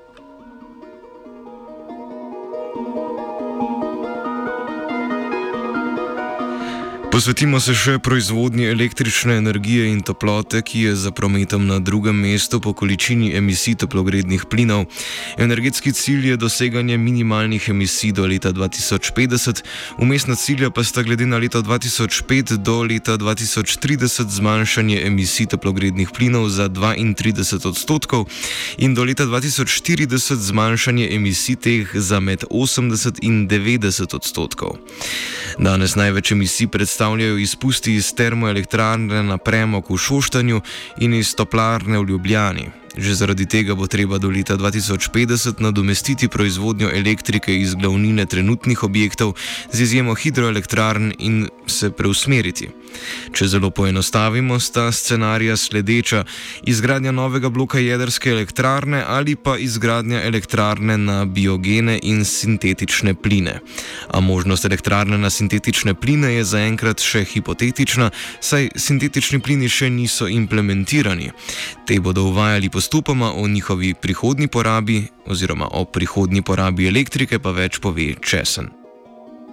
Posvetimo 7.15 7.61
se 7.63 7.71
še 7.71 7.93
proizvodnji 8.03 8.65
električne 8.67 9.37
energije 9.39 9.85
in 9.87 10.01
toplote, 10.03 10.59
ki 10.67 10.79
je 10.81 10.95
za 10.99 11.11
prometom 11.15 11.63
na 11.63 11.77
drugem 11.79 12.17
mestu 12.19 12.59
po 12.59 12.73
količini 12.75 13.29
emisij 13.39 13.77
toplogrednih 13.79 14.43
plinov. 14.51 14.83
Energetski 15.39 15.93
cilj 15.95 16.27
je 16.27 16.37
doseganje 16.37 16.97
minimalnih 16.97 17.69
emisij 17.71 18.11
do 18.17 18.25
leta 18.27 18.51
2050, 18.51 19.61
umestna 20.03 20.35
cilja 20.35 20.69
pa 20.75 20.83
sta 20.83 21.05
glede 21.07 21.23
na 21.25 21.39
leto 21.39 21.61
2005 21.63 22.57
do 22.57 22.83
leta 22.83 23.15
2030 23.17 24.35
zmanjšanje 24.35 24.99
emisij 25.07 25.47
toplogrednih 25.55 26.11
plinov 26.11 26.49
za 26.49 26.67
32 26.67 27.67
odstotkov 27.71 28.27
in 28.77 28.91
do 28.91 29.07
leta 29.07 29.23
2040 29.23 30.35
zmanjšanje 30.51 31.07
emisij 31.15 31.55
teh 31.55 31.95
za 31.95 32.19
med 32.19 32.43
80 32.51 33.23
in 33.23 33.47
90 33.47 34.19
odstotkov. 34.19 34.75
Danes 35.59 35.95
največ 35.95 36.35
emisij 36.35 36.67
predstavlja 36.67 37.04
predstavljajo 37.05 37.37
izpusti 37.37 37.93
iz 37.93 38.13
termoelektrarne 38.13 39.23
na 39.23 39.37
premog 39.37 39.85
v 39.89 39.97
Šoštanju 39.97 40.61
in 40.97 41.13
iz 41.13 41.35
toplarne 41.35 41.99
v 41.99 42.07
Ljubljani. 42.09 42.65
Že 42.97 43.13
zaradi 43.13 43.45
tega 43.45 43.75
bo 43.75 43.87
treba 43.87 44.17
do 44.17 44.29
leta 44.29 44.57
2050 44.57 45.61
nadomestiti 45.61 46.27
proizvodnjo 46.27 46.89
elektrike 46.89 47.53
iz 47.53 47.75
glavnine 47.75 48.25
trenutnih 48.25 48.83
objektov 48.83 49.35
z 49.71 49.81
izjemo 49.81 50.15
hidroelektrarn 50.15 51.13
in 51.19 51.47
se 51.67 51.91
preusmeriti. 51.91 52.69
Če 53.35 53.47
zelo 53.47 53.69
poenostavimo, 53.69 54.59
sta 54.59 54.91
scenarija 54.91 55.57
sledeča: 55.57 56.23
izgradnja 56.63 57.11
novega 57.11 57.49
bloka 57.49 57.79
jedrske 57.79 58.29
elektrarne 58.29 59.03
ali 59.07 59.35
pa 59.35 59.57
izgradnja 59.57 60.21
elektrarne 60.23 60.97
na 60.97 61.25
biogene 61.25 61.99
in 62.03 62.25
sintetične 62.25 63.13
pline. 63.13 63.59
A 64.07 64.19
možnost 64.19 64.65
elektrarne 64.65 65.17
na 65.17 65.29
sintetične 65.29 65.93
pline 65.93 66.33
je 66.33 66.43
zaenkrat 66.43 67.01
še 67.01 67.25
hipotetična, 67.33 68.11
saj 68.39 68.69
sintetični 68.75 69.39
plini 69.39 69.69
še 69.69 69.89
niso 69.89 70.27
implementirani. 70.27 71.31
Te 71.87 71.99
bodo 71.99 72.29
uvajali 72.31 72.69
postopoma 72.69 73.33
o 73.33 73.47
njihovi 73.47 73.93
prihodnji 73.93 74.47
porabi, 74.47 75.03
oziroma 75.25 75.67
o 75.71 75.85
prihodnji 75.85 76.41
porabi 76.41 76.87
elektrike 76.87 77.39
pa 77.39 77.51
več 77.51 77.79
pove 77.79 78.13
česen 78.21 78.84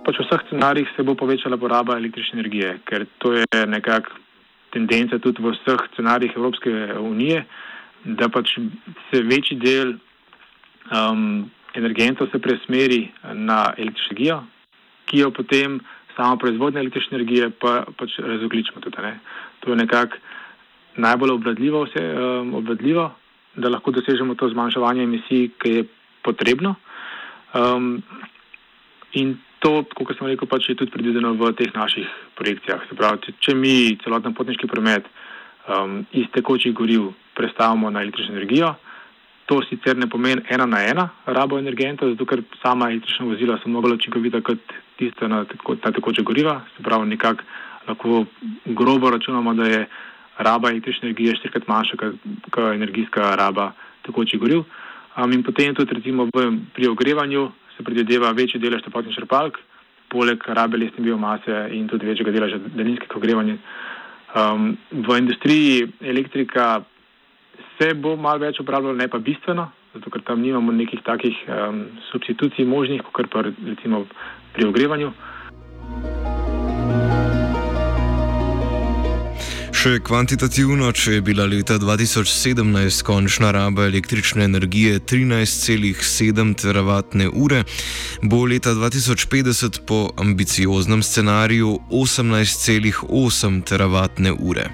pač 0.05 0.19
v 0.19 0.27
vseh 0.27 0.43
scenarijih 0.49 0.89
se 0.97 1.03
bo 1.03 1.15
povečala 1.15 1.57
poraba 1.57 1.97
električne 1.97 2.41
energije, 2.41 2.79
ker 2.85 3.07
to 3.19 3.33
je 3.39 3.67
nekakšna 3.67 4.23
tendenca 4.73 5.21
tudi 5.21 5.43
v 5.45 5.53
vseh 5.53 5.81
scenarijih 5.93 6.37
Evropske 6.37 6.73
unije, 6.99 7.45
da 8.05 8.29
pač 8.33 8.57
se 9.11 9.23
večji 9.23 9.59
del 9.61 9.95
um, 10.91 11.51
energentov 11.77 12.33
se 12.33 12.41
presmeri 12.41 13.05
na 13.35 13.73
električno 13.77 14.17
energijo, 14.17 14.39
ki 15.07 15.23
jo 15.23 15.31
potem 15.31 15.81
samo 16.17 16.37
proizvodnja 16.41 16.81
električne 16.81 17.21
energije 17.21 17.51
pa, 17.61 17.85
pač 17.97 18.19
razogličimo 18.19 18.81
tudi. 18.81 19.05
Ne. 19.05 19.19
To 19.61 19.73
je 19.73 19.81
nekako 19.85 20.17
najbolj 20.97 21.37
obvladljivo, 21.37 21.85
vse, 21.89 22.03
um, 22.03 22.55
obvladljivo, 22.61 23.07
da 23.57 23.69
lahko 23.69 23.93
dosežemo 23.93 24.35
to 24.35 24.49
zmanjševanje 24.49 25.05
emisij, 25.05 25.49
ki 25.61 25.77
je 25.77 25.85
potrebno. 26.25 26.75
Um, 27.53 28.03
in 29.13 29.37
to, 29.63 29.85
kot 29.95 30.19
sem 30.19 30.27
rekel, 30.27 30.49
pač 30.51 30.69
je 30.69 30.79
tudi 30.79 30.91
predvideno 30.91 31.35
v 31.39 31.53
teh 31.55 31.71
naših 31.75 32.09
projekcijah. 32.39 32.83
Pravi, 32.99 33.35
če 33.39 33.55
mi 33.55 33.95
celoten 34.03 34.35
potniški 34.35 34.67
promet 34.71 35.07
um, 35.71 36.03
iz 36.11 36.27
tekočih 36.35 36.75
goriv 36.75 37.13
prestavimo 37.39 37.91
na 37.91 38.03
električno 38.03 38.35
energijo, 38.35 38.75
to 39.47 39.61
sicer 39.69 39.97
ne 39.99 40.09
pomeni 40.11 40.43
ena 40.51 40.67
na 40.67 40.83
ena 40.87 41.09
rabo 41.27 41.59
energentov, 41.59 42.15
zato 42.15 42.27
ker 42.27 42.43
sama 42.63 42.91
električna 42.91 43.27
vozila 43.27 43.59
so 43.63 43.71
mnogo 43.71 43.95
učinkovita 43.95 44.43
kot 44.43 44.75
tiste 44.99 45.29
na, 45.29 45.45
tako, 45.45 45.77
na 45.85 45.93
tekoče 45.93 46.23
goriva. 46.27 46.61
Se 46.77 46.83
pravi, 46.83 47.11
nekako 47.15 47.47
lahko 47.89 48.25
grobo 48.67 49.11
računamo, 49.11 49.55
da 49.55 49.67
je 49.67 49.87
raba 50.39 50.71
električne 50.71 51.11
energije 51.11 51.37
štirikrat 51.39 51.69
manjša 51.69 51.97
kot 52.51 52.75
energijska 52.75 53.35
raba 53.39 53.73
tekočih 54.07 54.41
goriv. 54.41 54.65
Um, 55.17 55.33
in 55.33 55.43
potem 55.43 55.75
tudi 55.75 55.95
recimo 55.95 56.25
v, 56.35 56.47
pri 56.75 56.89
ogrevanju 56.89 57.51
se 57.83 57.85
predvideva 57.85 58.33
večji 58.33 58.61
delež 58.61 58.83
toplotnih 58.83 59.15
črpalk, 59.15 59.59
poleg 60.09 60.43
rabe 60.47 60.79
lesne 60.79 61.03
biomase 61.03 61.69
in 61.73 61.89
tudi 61.89 62.07
večjega 62.07 62.31
deleža 62.31 62.59
daljinskega 62.77 63.17
ogrevanja. 63.17 63.57
Um, 64.33 64.77
v 64.91 65.19
industriji 65.19 65.89
elektrika 66.01 66.83
se 67.79 67.95
bo 67.95 68.17
malo 68.17 68.39
več 68.39 68.61
uporabljala, 68.61 68.97
ne 68.97 69.09
pa 69.09 69.19
bistveno, 69.19 69.71
zato 69.95 70.11
ker 70.11 70.23
tam 70.23 70.41
nimamo 70.41 70.73
nekih 70.73 71.03
takih 71.05 71.37
um, 71.49 71.85
substitucij 72.11 72.65
možnih, 72.65 73.03
kot 73.13 73.29
pa 73.33 73.43
recimo 73.43 74.07
pri 74.55 74.69
ogrevanju. 74.69 75.13
Še 79.83 79.97
kvantitativno, 80.07 80.93
če 80.95 81.17
je 81.17 81.23
bila 81.27 81.43
leta 81.51 81.75
2017 81.83 83.03
končna 83.03 83.49
raba 83.51 83.89
električne 83.89 84.45
energije 84.47 85.01
13,7 85.11 86.53
teravatne 86.63 87.27
ure, 87.27 87.65
bo 88.23 88.45
leta 88.47 88.77
2050 88.79 89.81
po 89.89 89.99
ambicioznem 90.23 91.03
scenariju 91.03 91.73
18,8 91.91 93.59
teravatne 93.67 94.31
ure. 94.39 94.69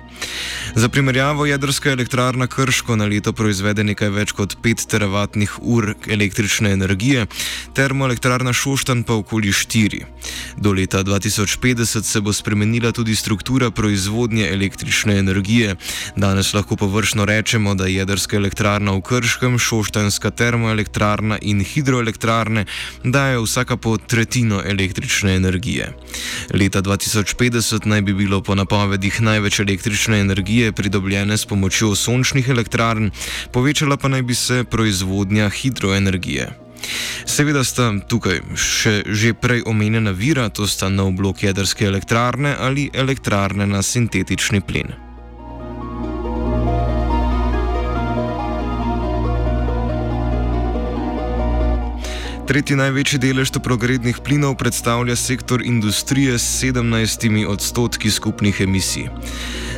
Za 0.75 0.89
primerjavo, 0.89 1.47
jedrska 1.47 1.91
elektrarna 1.91 2.47
Krško 2.47 2.97
na 2.97 3.07
leto 3.07 3.33
proizvede 3.33 3.85
nekaj 3.85 4.11
več 4.15 4.33
kot 4.33 4.57
5 4.63 4.87
teravatnih 4.91 5.57
ur 5.61 5.95
električne 6.09 6.71
energije, 6.73 7.27
termoelektrarna 7.75 8.53
Šoštan 8.53 9.03
pa 9.03 9.15
okoli 9.15 9.53
4. 9.53 10.05
Do 10.57 10.73
leta 10.73 11.05
2050 11.05 12.03
se 12.03 12.21
bo 12.21 12.33
spremenila 12.33 12.93
tudi 12.93 13.17
struktura 13.17 13.71
proizvodnje 13.71 14.49
električne 14.49 15.19
energije. 15.19 15.77
Danes 16.17 16.55
lahko 16.55 16.77
površno 16.77 17.25
rečemo, 17.25 17.75
da 17.75 17.87
jedrska 17.87 18.37
elektrarna 18.37 18.93
v 18.93 19.01
Krškem, 19.01 19.59
Šoštanska 19.59 20.31
termoelektrarna 20.31 21.39
in 21.43 21.65
hidroelektrarne 21.65 22.65
dajo 23.05 23.43
vsaka 23.43 23.77
po 23.77 23.97
tretjino 23.97 24.63
električne 24.65 25.37
energije. 25.37 25.93
Leta 26.55 26.83
2050 26.83 27.87
naj 27.87 28.03
bi 28.03 28.15
bilo 28.15 28.43
po 28.43 28.55
napovedih 28.55 29.21
največ 29.21 29.61
električne 29.61 30.08
energije 30.17 30.73
pridobljene 30.73 31.37
s 31.37 31.47
pomočjo 31.47 31.95
sončnih 31.95 32.49
elektrarn, 32.49 33.11
povečala 33.53 33.97
pa 33.97 34.09
naj 34.09 34.23
bi 34.23 34.35
se 34.35 34.65
proizvodnja 34.65 35.51
hidroenergije. 35.51 36.49
Seveda 37.27 37.65
sta 37.65 37.91
tukaj 38.09 38.41
še 38.55 39.03
že 39.07 39.35
prej 39.35 39.67
omenjena 39.67 40.11
vira, 40.11 40.49
to 40.49 40.67
sta 40.67 40.89
nov 40.89 41.13
blok 41.19 41.43
jedrske 41.43 41.85
elektrarne 41.85 42.55
ali 42.59 42.91
elektrarne 42.95 43.67
na 43.67 43.83
sintetični 43.83 44.61
plin. 44.61 45.08
Tretji 52.49 52.79
največji 52.81 53.19
delež 53.21 53.51
toplogrednih 53.53 54.23
plinov 54.25 54.55
predstavlja 54.57 55.19
sektor 55.21 55.61
industrije 55.61 56.39
s 56.41 56.65
17 56.65 57.45
odstotki 57.45 58.09
skupnih 58.11 58.61
emisij. 58.65 59.11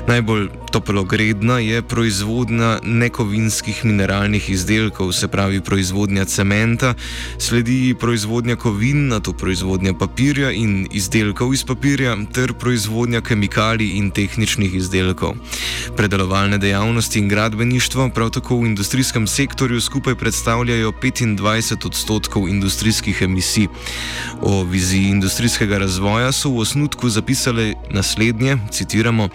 Najbolj 0.07 0.49
toplogredna 0.73 1.59
je 1.59 1.83
proizvodnja 1.83 2.79
nekovinskih 2.83 3.85
mineralnih 3.85 4.51
izdelkov, 4.51 5.13
se 5.13 5.29
pravi 5.29 5.61
proizvodnja 5.61 6.25
cementa, 6.25 6.95
sledi 7.39 7.95
proizvodnja 8.01 8.57
kovin, 8.57 9.09
na 9.09 9.21
to 9.21 9.33
proizvodnja 9.33 9.95
papirja 9.95 10.51
in 10.51 10.87
izdelkov 10.93 11.55
iz 11.55 11.65
papirja, 11.65 12.17
ter 12.33 12.53
proizvodnja 12.55 13.21
kemikalij 13.21 13.97
in 13.99 14.11
tehničnih 14.11 14.75
izdelkov. 14.75 15.35
Predelovalne 15.97 16.59
dejavnosti 16.59 17.19
in 17.19 17.29
gradbeništvo 17.29 18.09
prav 18.15 18.31
tako 18.31 18.61
v 18.63 18.67
industrijskem 18.67 19.27
sektorju 19.27 19.81
skupaj 19.81 20.15
predstavljajo 20.15 20.93
25 21.03 21.87
odstotkov 21.87 22.49
industrijskih 22.61 23.23
emisij. 23.23 23.69
O 24.43 24.65
viziji 24.65 25.09
industrijskega 25.09 25.79
razvoja 25.79 26.33
so 26.33 26.51
v 26.51 26.61
osnutku 26.61 27.09
zapisali 27.09 27.75
naslednje: 27.91 28.59
citiramo, 28.71 29.29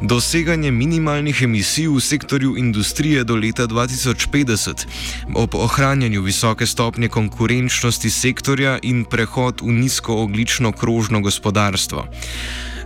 Doseganje 0.00 0.70
minimalnih 0.70 1.42
emisij 1.42 1.86
v 1.88 2.00
sektorju 2.00 2.56
industrije 2.56 3.24
do 3.24 3.36
leta 3.36 3.66
2050, 3.66 4.86
ob 5.34 5.54
ohranjanju 5.54 6.22
visoke 6.22 6.66
stopnje 6.66 7.08
konkurenčnosti 7.08 8.10
sektorja 8.10 8.78
in 8.82 9.04
prehod 9.04 9.62
v 9.62 9.70
nizkooglično 9.72 10.72
krožno 10.72 11.20
gospodarstvo. 11.20 12.08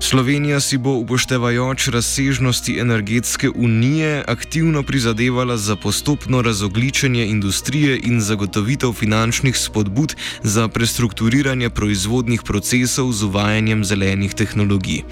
Slovenija 0.00 0.60
si 0.60 0.78
bo 0.78 0.90
upoštevajoč 0.90 1.88
razsežnosti 1.88 2.78
energetske 2.78 3.50
unije 3.50 4.24
aktivno 4.26 4.82
prizadevala 4.82 5.56
za 5.56 5.76
postopno 5.76 6.42
razogličenje 6.42 7.26
industrije 7.26 8.00
in 8.04 8.20
zagotovitev 8.20 8.92
finančnih 8.92 9.58
spodbud 9.58 10.14
za 10.42 10.68
prestrukturiranje 10.68 11.70
proizvodnih 11.70 12.42
procesov 12.42 13.12
z 13.12 13.24
uvajanjem 13.24 13.84
zelenih 13.84 14.34
tehnologij. 14.34 15.02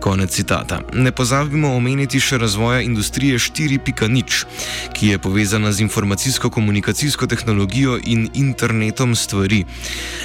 Konec 0.00 0.30
citata. 0.30 0.80
Ne 0.92 1.12
pozabimo 1.12 1.76
omeniti 1.76 2.20
še 2.20 2.38
razvoja 2.38 2.80
industrije 2.80 3.38
4.0, 3.38 4.44
ki 4.92 5.08
je 5.08 5.18
povezana 5.18 5.72
z 5.72 5.80
informacijsko-komunikacijsko 5.86 7.26
tehnologijo 7.26 8.00
in 8.04 8.28
internetom 8.34 9.14
stvari. 9.14 9.64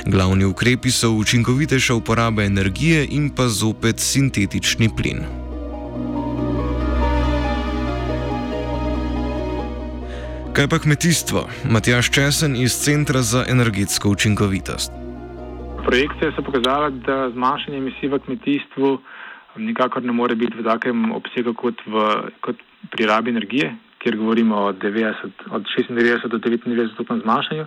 Glavni 0.06 0.45
ukrepi 0.45 0.91
so 0.91 1.12
učinkovitejša 1.12 1.93
uporaba 1.93 2.43
energije 2.43 3.06
in 3.06 3.30
pa 3.30 3.48
zopet 3.48 3.99
sintetični 4.00 4.90
plin. 4.98 5.26
Kaj 10.54 10.68
pa 10.68 10.80
kmetijstvo? 10.80 11.48
Matjaš 11.72 12.12
Česen 12.12 12.56
iz 12.56 12.74
Centra 12.86 13.22
za 13.22 13.46
energetsko 13.50 14.10
učinkovitost. 14.10 14.92
Projekcije 15.86 16.32
so 16.36 16.42
pokazale, 16.42 16.90
da 16.92 17.30
zmanjšanje 17.30 17.78
emisij 17.78 18.10
v 18.10 18.20
kmetijstvu 18.20 18.90
nikakor 19.56 20.04
ne 20.04 20.12
more 20.12 20.36
biti 20.36 20.58
v 20.58 20.64
takem 20.64 21.12
obsegu 21.12 21.54
kot, 21.54 21.80
v, 21.86 22.04
kot 22.42 22.58
pri 22.92 23.06
rabi 23.06 23.32
energije, 23.32 23.76
kjer 24.04 24.18
govorimo 24.18 24.56
o 24.66 24.74
90, 24.74 25.48
od 25.52 25.64
96 25.78 26.28
do 26.28 26.38
99 26.38 26.94
stopnjem 26.94 27.22
zmanjšanju. 27.24 27.66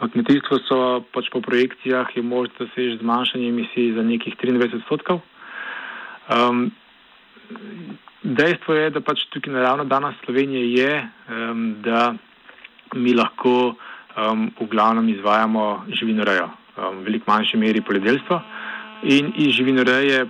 V 0.00 0.08
kmetijstvu 0.12 0.58
so 0.68 0.78
pač 1.12 1.28
po 1.32 1.40
projekcijah 1.40 2.08
je 2.16 2.22
možno 2.22 2.54
doseči 2.58 2.98
zmanjšanje 3.00 3.48
emisij 3.48 3.92
za 3.96 4.02
nekih 4.02 4.36
23 4.42 4.76
odstotkov. 4.76 5.20
Um, 6.30 6.70
dejstvo 8.22 8.74
je, 8.74 8.90
da 8.94 9.00
pač 9.02 9.24
tukaj 9.34 9.52
naravno 9.52 9.84
danes 9.84 10.14
Slovenije 10.24 10.72
je, 10.72 10.92
um, 11.28 11.64
da 11.82 12.14
mi 12.94 13.14
lahko 13.14 13.74
um, 13.74 14.50
v 14.60 14.66
glavnem 14.70 15.08
izvajamo 15.08 15.84
živinorejo, 15.88 16.46
um, 16.76 17.00
v 17.00 17.08
veliko 17.08 17.32
manjši 17.32 17.56
meri 17.56 17.82
poljedelstvo 17.82 18.40
in 19.02 19.32
iz 19.36 19.56
živinoreje 19.56 20.26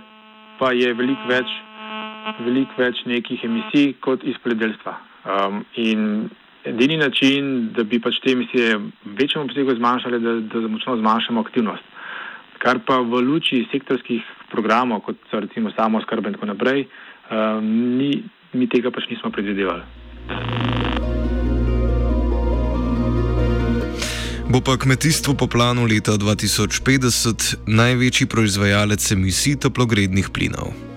pa 0.59 0.71
je 0.71 0.93
veliko 0.93 1.27
več, 1.27 1.53
velik 2.45 2.73
več 2.77 3.05
nekih 3.05 3.43
emisij 3.45 3.93
kot 3.99 4.23
iz 4.23 4.37
poljedelstva. 4.43 4.97
Um, 5.25 5.65
in 5.75 6.29
edini 6.65 6.97
način, 6.97 7.71
da 7.75 7.83
bi 7.83 7.99
pač 8.01 8.21
te 8.23 8.33
emisije 8.33 8.77
v 8.77 9.15
večjem 9.21 9.43
obsegu 9.43 9.75
zmanjšali, 9.75 10.19
da, 10.21 10.35
da 10.53 10.67
močno 10.67 10.97
zmanjšamo 10.97 11.41
aktivnost 11.41 11.90
kar 12.61 12.79
pa 12.85 13.01
v 13.01 13.21
luči 13.25 13.65
sektorskih 13.71 14.21
programov, 14.53 15.01
kot 15.07 15.17
so 15.31 15.41
recimo 15.41 15.73
samo 15.73 16.01
skrb 16.05 16.29
in 16.29 16.37
tako 16.37 16.51
naprej, 16.53 16.85
um, 17.31 17.65
ni, 17.97 18.21
mi 18.53 18.69
tega 18.69 18.93
pač 18.93 19.09
nismo 19.09 19.33
predvidevali. 19.33 19.83
Bo 24.51 24.59
pa 24.59 24.75
kmetijstvo 24.77 25.33
po 25.39 25.47
planu 25.47 25.87
leta 25.87 26.11
2050 26.19 27.71
največji 27.71 28.27
proizvajalec 28.27 29.11
emisij 29.15 29.55
toplogrednih 29.63 30.29
plinov. 30.29 30.90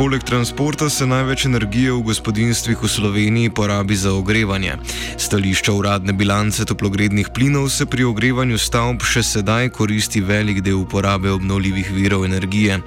Poleg 0.00 0.22
transporta 0.24 0.88
se 0.88 1.04
največ 1.06 1.42
energije 1.44 1.92
v 1.92 2.00
gospodinstvih 2.00 2.82
v 2.82 2.88
Sloveniji 2.88 3.50
porabi 3.52 3.96
za 3.96 4.14
ogrevanje. 4.16 4.78
Stališča 5.20 5.74
uradne 5.76 6.14
bilance 6.16 6.64
toplogrednih 6.64 7.28
plinov 7.28 7.68
se 7.68 7.84
pri 7.86 8.06
ogrevanju 8.08 8.56
stavb 8.56 9.04
še 9.04 9.20
sedaj 9.22 9.68
koristi 9.76 10.24
velik 10.24 10.62
del 10.64 10.80
uporabe 10.80 11.28
obnovljivih 11.28 11.92
virov 11.92 12.24
energije. 12.24 12.80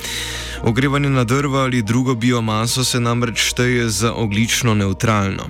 Ogrevanje 0.65 1.09
na 1.09 1.23
drva 1.23 1.59
ali 1.59 1.81
drugo 1.81 2.15
biomaso 2.15 2.83
se 2.83 2.99
namreč 2.99 3.37
šteje 3.37 3.89
za 3.89 4.13
oglično 4.13 4.73
neutralno. 4.73 5.43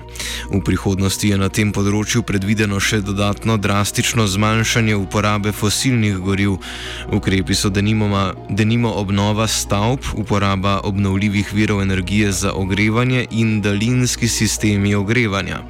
V 0.50 0.60
prihodnosti 0.64 1.28
je 1.28 1.38
na 1.38 1.48
tem 1.48 1.70
področju 1.72 2.24
predvideno 2.26 2.80
še 2.82 2.98
dodatno 2.98 3.54
drastično 3.56 4.26
zmanjšanje 4.26 4.96
uporabe 4.98 5.52
fosilnih 5.54 6.18
goriv. 6.18 6.56
Ukrepi 7.14 7.54
so 7.54 7.70
denimo, 7.70 8.10
denimo 8.50 8.90
obnova 8.98 9.46
stavb, 9.46 10.02
uporaba 10.18 10.80
obnovljivih 10.82 11.54
virov 11.54 11.82
energije 11.82 12.32
za 12.32 12.52
ogrevanje 12.52 13.26
in 13.30 13.60
daljinski 13.62 14.28
sistemi 14.28 14.94
ogrevanja. 14.98 15.62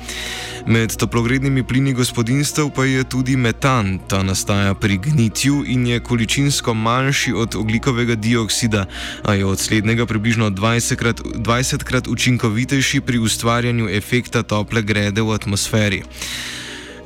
Med 0.66 0.96
toplogrednimi 0.96 1.62
plini 1.62 1.92
gospodinstv 1.92 2.70
pa 2.74 2.84
je 2.84 3.04
tudi 3.04 3.36
metan. 3.36 3.98
Ta 4.08 4.22
nastaja 4.22 4.74
pri 4.74 4.96
gnitju 4.96 5.64
in 5.66 5.86
je 5.86 6.00
količinsko 6.00 6.74
manjši 6.74 7.32
od 7.32 7.54
oglikovega 7.54 8.14
dioksida, 8.14 8.86
a 9.22 9.34
je 9.34 9.44
od 9.44 9.60
slednjega 9.60 10.06
približno 10.06 10.50
20krat, 10.50 11.20
20krat 11.36 12.08
učinkovitejši 12.08 13.00
pri 13.00 13.18
ustvarjanju 13.18 13.88
efekta 13.88 14.42
tople 14.42 14.82
grede 14.82 15.22
v 15.22 15.34
atmosferi. 15.34 16.02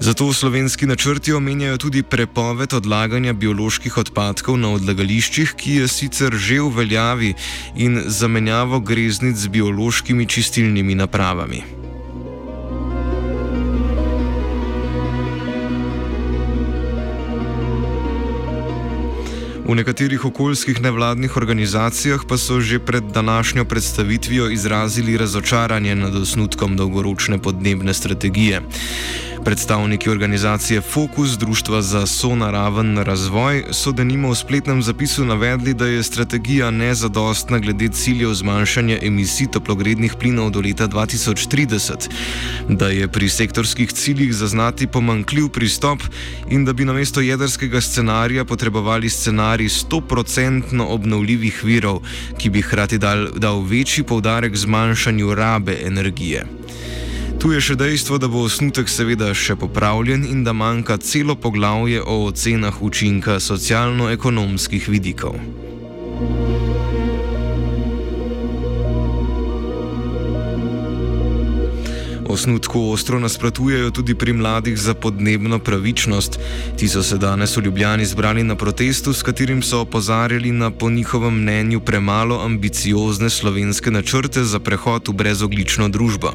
Zato 0.00 0.32
slovenski 0.32 0.86
načrti 0.86 1.32
omenjajo 1.32 1.76
tudi 1.76 2.02
prepoved 2.02 2.74
odlaganja 2.74 3.32
bioloških 3.32 3.98
odpadkov 3.98 4.58
na 4.58 4.70
odlagališčih, 4.70 5.54
ki 5.58 5.74
je 5.80 5.88
sicer 5.88 6.34
že 6.34 6.60
v 6.60 6.70
veljavi, 6.76 7.34
in 7.74 8.02
zamenjavo 8.06 8.80
greznic 8.80 9.36
z 9.36 9.48
biološkimi 9.48 10.26
čistilnimi 10.26 10.94
napravami. 10.94 11.77
V 19.68 19.74
nekaterih 19.76 20.24
okoljskih 20.24 20.78
nevladnih 20.80 21.36
organizacijah 21.36 22.22
pa 22.28 22.38
so 22.40 22.56
že 22.60 22.78
pred 22.78 23.04
današnjo 23.04 23.64
predstavitvijo 23.64 24.48
izrazili 24.50 25.16
razočaranje 25.16 25.94
nad 25.94 26.16
osnutkom 26.16 26.76
dolgoročne 26.76 27.38
podnebne 27.38 27.94
strategije. 27.94 28.62
Predstavniki 29.44 30.10
organizacije 30.10 30.80
Focus, 30.80 31.38
Društva 31.38 31.82
za 31.82 32.06
sonaraven 32.06 32.98
razvoj, 32.98 33.64
so 33.72 33.92
denimo 33.92 34.30
v 34.30 34.34
spletnem 34.34 34.82
zapisu 34.82 35.24
navedli, 35.24 35.74
da 35.74 35.86
je 35.86 36.02
strategija 36.02 36.70
nezadostna 36.70 37.58
glede 37.58 37.88
ciljev 37.88 38.34
zmanjšanja 38.34 38.98
emisij 39.02 39.46
toplogrednih 39.52 40.14
plinov 40.20 40.50
do 40.50 40.60
leta 40.60 40.88
2030, 40.88 42.08
da 42.68 42.88
je 42.88 43.08
pri 43.08 43.28
sektorskih 43.28 43.92
ciljih 43.92 44.34
zaznati 44.34 44.86
pomankljiv 44.86 45.48
pristop 45.48 46.02
in 46.50 46.64
da 46.64 46.72
bi 46.72 46.84
namesto 46.84 47.20
jedrskega 47.20 47.80
scenarija 47.80 48.44
potrebovali 48.44 49.08
scenarij 49.08 49.68
100% 49.68 50.82
obnovljivih 50.88 51.64
virov, 51.64 52.00
ki 52.38 52.50
bi 52.50 52.62
hkrati 52.62 52.98
dal, 52.98 53.28
dal 53.36 53.62
večji 53.62 54.04
poudarek 54.04 54.56
zmanjšanju 54.56 55.34
rabe 55.34 55.78
energije. 55.84 56.46
Tu 57.38 57.52
je 57.54 57.60
še 57.62 57.74
dejstvo, 57.78 58.16
da 58.18 58.26
bo 58.26 58.40
osnutek 58.42 58.90
seveda 58.90 59.28
še 59.30 59.54
popravljen 59.54 60.24
in 60.26 60.40
da 60.42 60.50
manjka 60.50 60.96
celo 60.98 61.36
poglavje 61.38 62.02
o 62.02 62.16
ocenah 62.26 62.82
učinka 62.82 63.38
socialno-ekonomskih 63.38 64.88
vidikov. 64.90 65.38
Osnutku 72.26 72.90
ostro 72.90 73.22
nasprotujejo 73.22 73.94
tudi 73.94 74.18
pri 74.18 74.34
mladih 74.34 74.74
za 74.74 74.98
podnebno 74.98 75.62
pravičnost. 75.62 76.42
Ti 76.74 76.90
so 76.90 77.06
se 77.06 77.22
danes 77.22 77.54
v 77.56 77.70
Ljubljani 77.70 78.06
zbrali 78.06 78.42
na 78.42 78.58
protestu, 78.58 79.14
s 79.14 79.22
katerim 79.22 79.62
so 79.62 79.86
opozarjali 79.86 80.50
na 80.50 80.74
po 80.74 80.90
njihovem 80.90 81.38
mnenju 81.38 81.80
premalo 81.80 82.42
ambiciozne 82.42 83.30
slovenske 83.30 83.94
načrte 83.94 84.42
za 84.42 84.58
prehod 84.58 85.06
v 85.08 85.20
brezoglično 85.22 85.88
družbo. 85.88 86.34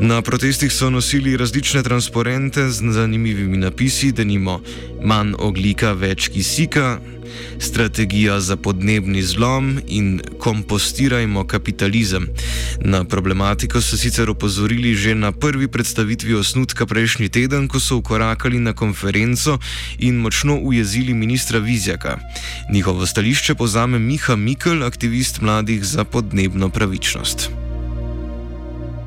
Na 0.00 0.22
protestih 0.22 0.72
so 0.72 0.90
nosili 0.90 1.36
različne 1.36 1.82
transparente 1.82 2.70
z 2.70 2.92
zanimivimi 2.92 3.56
napisi, 3.56 4.12
da 4.12 4.24
nimo 4.24 4.60
manj 5.02 5.32
oglika, 5.38 5.92
več 5.92 6.28
kisika, 6.28 6.98
strategija 7.58 8.40
za 8.40 8.56
podnebni 8.56 9.22
zlom 9.22 9.80
in 9.88 10.20
kompostirajmo 10.38 11.46
kapitalizem. 11.46 12.28
Na 12.80 13.04
problematiko 13.04 13.80
so 13.80 13.96
sicer 13.96 14.30
opozorili 14.30 14.94
že 14.94 15.14
na 15.14 15.32
prvi 15.32 15.68
predstavitvi 15.68 16.34
osnutka 16.34 16.86
prejšnji 16.86 17.28
teden, 17.28 17.68
ko 17.68 17.80
so 17.80 17.96
ukorakali 17.96 18.60
na 18.60 18.72
konferenco 18.72 19.58
in 19.98 20.20
močno 20.20 20.60
ujezili 20.60 21.14
ministra 21.14 21.58
Vizjaka. 21.58 22.18
Njihovo 22.72 23.06
stališče 23.06 23.54
pozame 23.54 23.98
Miha 23.98 24.36
Mikl, 24.36 24.82
aktivist 24.84 25.40
mladih 25.40 25.84
za 25.84 26.04
podnebno 26.04 26.68
pravičnost. 26.68 27.65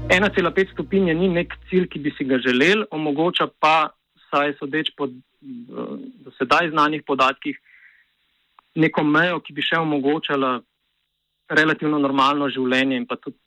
1,5 0.10 0.72
stopinje 0.74 1.14
ni 1.14 1.30
nek 1.30 1.54
cilj, 1.70 1.86
ki 1.88 2.00
bi 2.02 2.12
si 2.18 2.26
ga 2.26 2.40
želeli, 2.42 2.88
omogoča 2.92 3.48
pa, 3.60 3.92
saj 4.30 4.56
sodeč 4.58 4.90
po 4.98 5.08
do 5.42 6.32
sedaj 6.38 6.72
znanih 6.74 7.04
podatkih, 7.08 7.60
neko 8.76 9.04
mejo, 9.04 9.40
ki 9.40 9.54
bi 9.54 9.64
še 9.64 9.78
omogočala 9.80 10.60
relativno 11.50 12.00
normalno 12.02 12.50
življenje 12.50 12.98
in 12.98 13.06
pa 13.10 13.18
tudi 13.22 13.38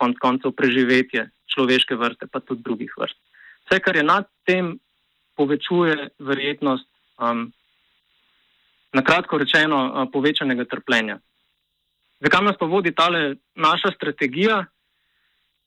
konc 0.00 0.20
koncev 0.20 0.52
preživetje 0.56 1.26
človeške 1.52 1.96
vrste, 1.96 2.28
pa 2.30 2.40
tudi 2.40 2.62
drugih 2.64 2.92
vrst. 2.96 3.16
Vse, 3.66 3.80
kar 3.80 3.96
je 3.96 4.04
nad 4.04 4.28
tem, 4.48 4.76
povečuje 5.36 6.10
verjetnost, 6.20 6.86
um, 7.20 7.48
na 8.92 9.02
kratko 9.06 9.38
rečeno, 9.40 9.80
uh, 9.88 10.06
povečanega 10.12 10.64
trpljenja. 10.68 11.18
Zakaj 12.20 12.44
nas 12.44 12.60
pa 12.60 12.68
vodi 12.68 12.92
ta 12.92 13.08
naša 13.56 13.92
strategija? 13.96 14.64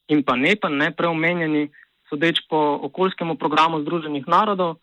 In 0.07 0.23
pa 0.23 0.35
ne, 0.35 0.55
pa 0.55 0.69
ne 0.69 0.91
preomenjeni, 0.91 1.69
sodeč 2.09 2.43
po 2.49 2.59
okoljskemu 2.89 3.35
programu 3.35 3.81
Združenih 3.81 4.27
narodov, 4.27 4.77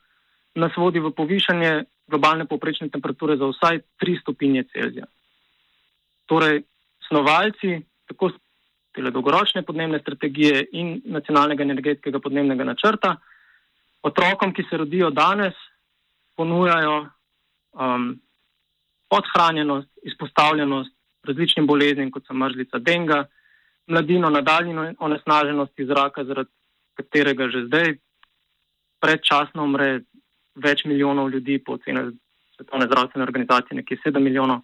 nas 0.55 0.75
vodi 0.77 0.99
v 0.99 1.13
povišanje 1.15 1.85
globalne 2.11 2.47
povprečne 2.47 2.91
temperature 2.91 3.37
za 3.37 3.47
vsaj 3.47 3.83
3 4.03 4.21
stopinje 4.21 4.65
Celzija. 4.73 5.07
Torej, 6.27 6.65
snovalci 7.07 7.81
tako 8.11 8.33
tele 8.95 9.11
dolgoročne 9.15 9.63
podnebne 9.63 10.01
strategije 10.03 10.65
in 10.73 11.01
nacionalnega 11.05 11.63
energetskega 11.63 12.19
podnebnega 12.19 12.65
načrta 12.65 13.17
otrokom, 14.03 14.55
ki 14.55 14.65
se 14.71 14.77
rodijo 14.77 15.11
danes, 15.11 15.55
ponujajo 16.37 16.97
um, 17.05 18.15
podhranjenost, 19.11 19.89
izpostavljenost 20.03 20.95
različnim 21.27 21.67
boleznim, 21.67 22.11
kot 22.11 22.27
so 22.27 22.35
mrzlica 22.35 22.79
denga, 22.79 23.27
mladino 23.91 24.31
nadaljno 24.31 24.93
onesnaženosti 24.99 25.87
zraka, 25.87 26.25
zaradi 26.25 26.51
katerega 26.95 27.49
že 27.49 27.67
zdaj 27.67 27.95
predčasno 29.01 29.65
umre 29.65 30.03
več 30.55 30.85
milijonov 30.85 31.31
ljudi, 31.31 31.59
po 31.59 31.79
ocenah 31.79 32.11
Svetovne 32.57 32.87
zdravstvene 32.91 33.25
organizacije, 33.25 33.77
nekje 33.77 33.97
7 34.05 34.21
milijonov, 34.21 34.61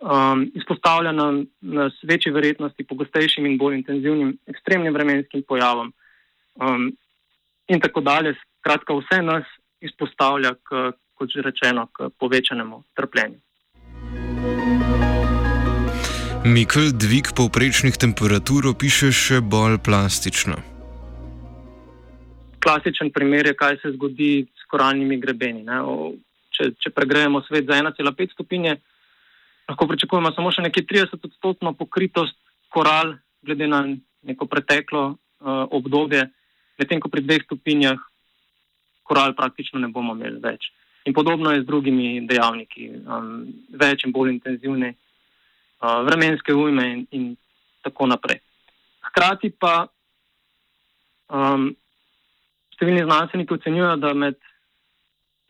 um, 0.00 0.46
izpostavlja 0.54 1.12
nam 1.12 1.42
nas 1.60 1.92
večji 2.02 2.32
verjetnosti 2.32 2.86
pogostejšim 2.88 3.46
in 3.46 3.58
bolj 3.60 3.76
intenzivnim 3.82 4.32
ekstremnim 4.48 4.94
vremenskim 4.94 5.42
pojavom 5.48 5.92
um, 6.54 6.88
in 7.68 7.80
tako 7.80 8.00
dalje. 8.00 8.34
Skratka, 8.62 8.96
vse 8.96 9.20
nas 9.22 9.44
izpostavlja, 9.80 10.54
k, 10.64 10.92
kot 11.18 11.30
že 11.34 11.42
rečeno, 11.44 11.86
k 11.92 12.08
povečanemu 12.18 12.82
trpljenju. 12.96 13.40
Mikl 16.42 16.90
dvig 16.90 17.30
povprečnih 17.38 17.94
temperatur 17.94 18.66
opiše 18.66 19.12
še 19.14 19.36
bolj 19.38 19.76
plastično. 19.86 20.56
Klasičen 22.58 23.12
primer 23.14 23.46
je, 23.46 23.52
kaj 23.54 23.78
se 23.78 23.92
zgodi 23.94 24.42
s 24.50 24.66
koralnimi 24.66 25.20
grebeni. 25.22 25.62
Če, 26.50 26.72
če 26.82 26.90
pregrejemo 26.90 27.44
svet 27.46 27.70
za 27.70 27.78
1,5 27.78 28.34
stopinje, 28.34 28.74
lahko 29.70 29.86
pričakujemo 29.86 30.32
samo 30.34 30.50
še 30.50 30.66
nekje 30.66 30.82
30-odstotno 30.90 31.76
pokritost 31.78 32.34
koral, 32.74 33.14
glede 33.46 33.70
na 33.70 33.84
neko 34.26 34.50
preteklo 34.50 35.04
uh, 35.14 35.70
obdobje, 35.70 36.26
medtem 36.82 36.98
ko 36.98 37.06
pri 37.06 37.22
dveh 37.22 37.46
stopinjah 37.46 38.02
koral 39.06 39.38
praktično 39.38 39.78
ne 39.78 39.94
bomo 39.94 40.18
imeli 40.18 40.42
več. 40.42 40.72
In 41.06 41.14
podobno 41.14 41.54
je 41.54 41.62
z 41.62 41.70
drugimi 41.70 42.26
dejavniki, 42.26 42.90
um, 43.06 43.46
več 43.78 44.02
in 44.02 44.10
bolj 44.10 44.34
intenzivni 44.34 44.90
vremenske 45.82 46.54
ujme 46.54 46.86
in, 46.92 47.06
in 47.10 47.36
tako 47.82 48.06
naprej. 48.06 48.38
Hkrati 49.08 49.50
pa 49.50 49.86
um, 51.28 51.70
številni 52.76 53.04
znanstveniki 53.06 53.56
ocenjujejo, 53.58 53.96
da 54.02 54.12
med 54.14 54.38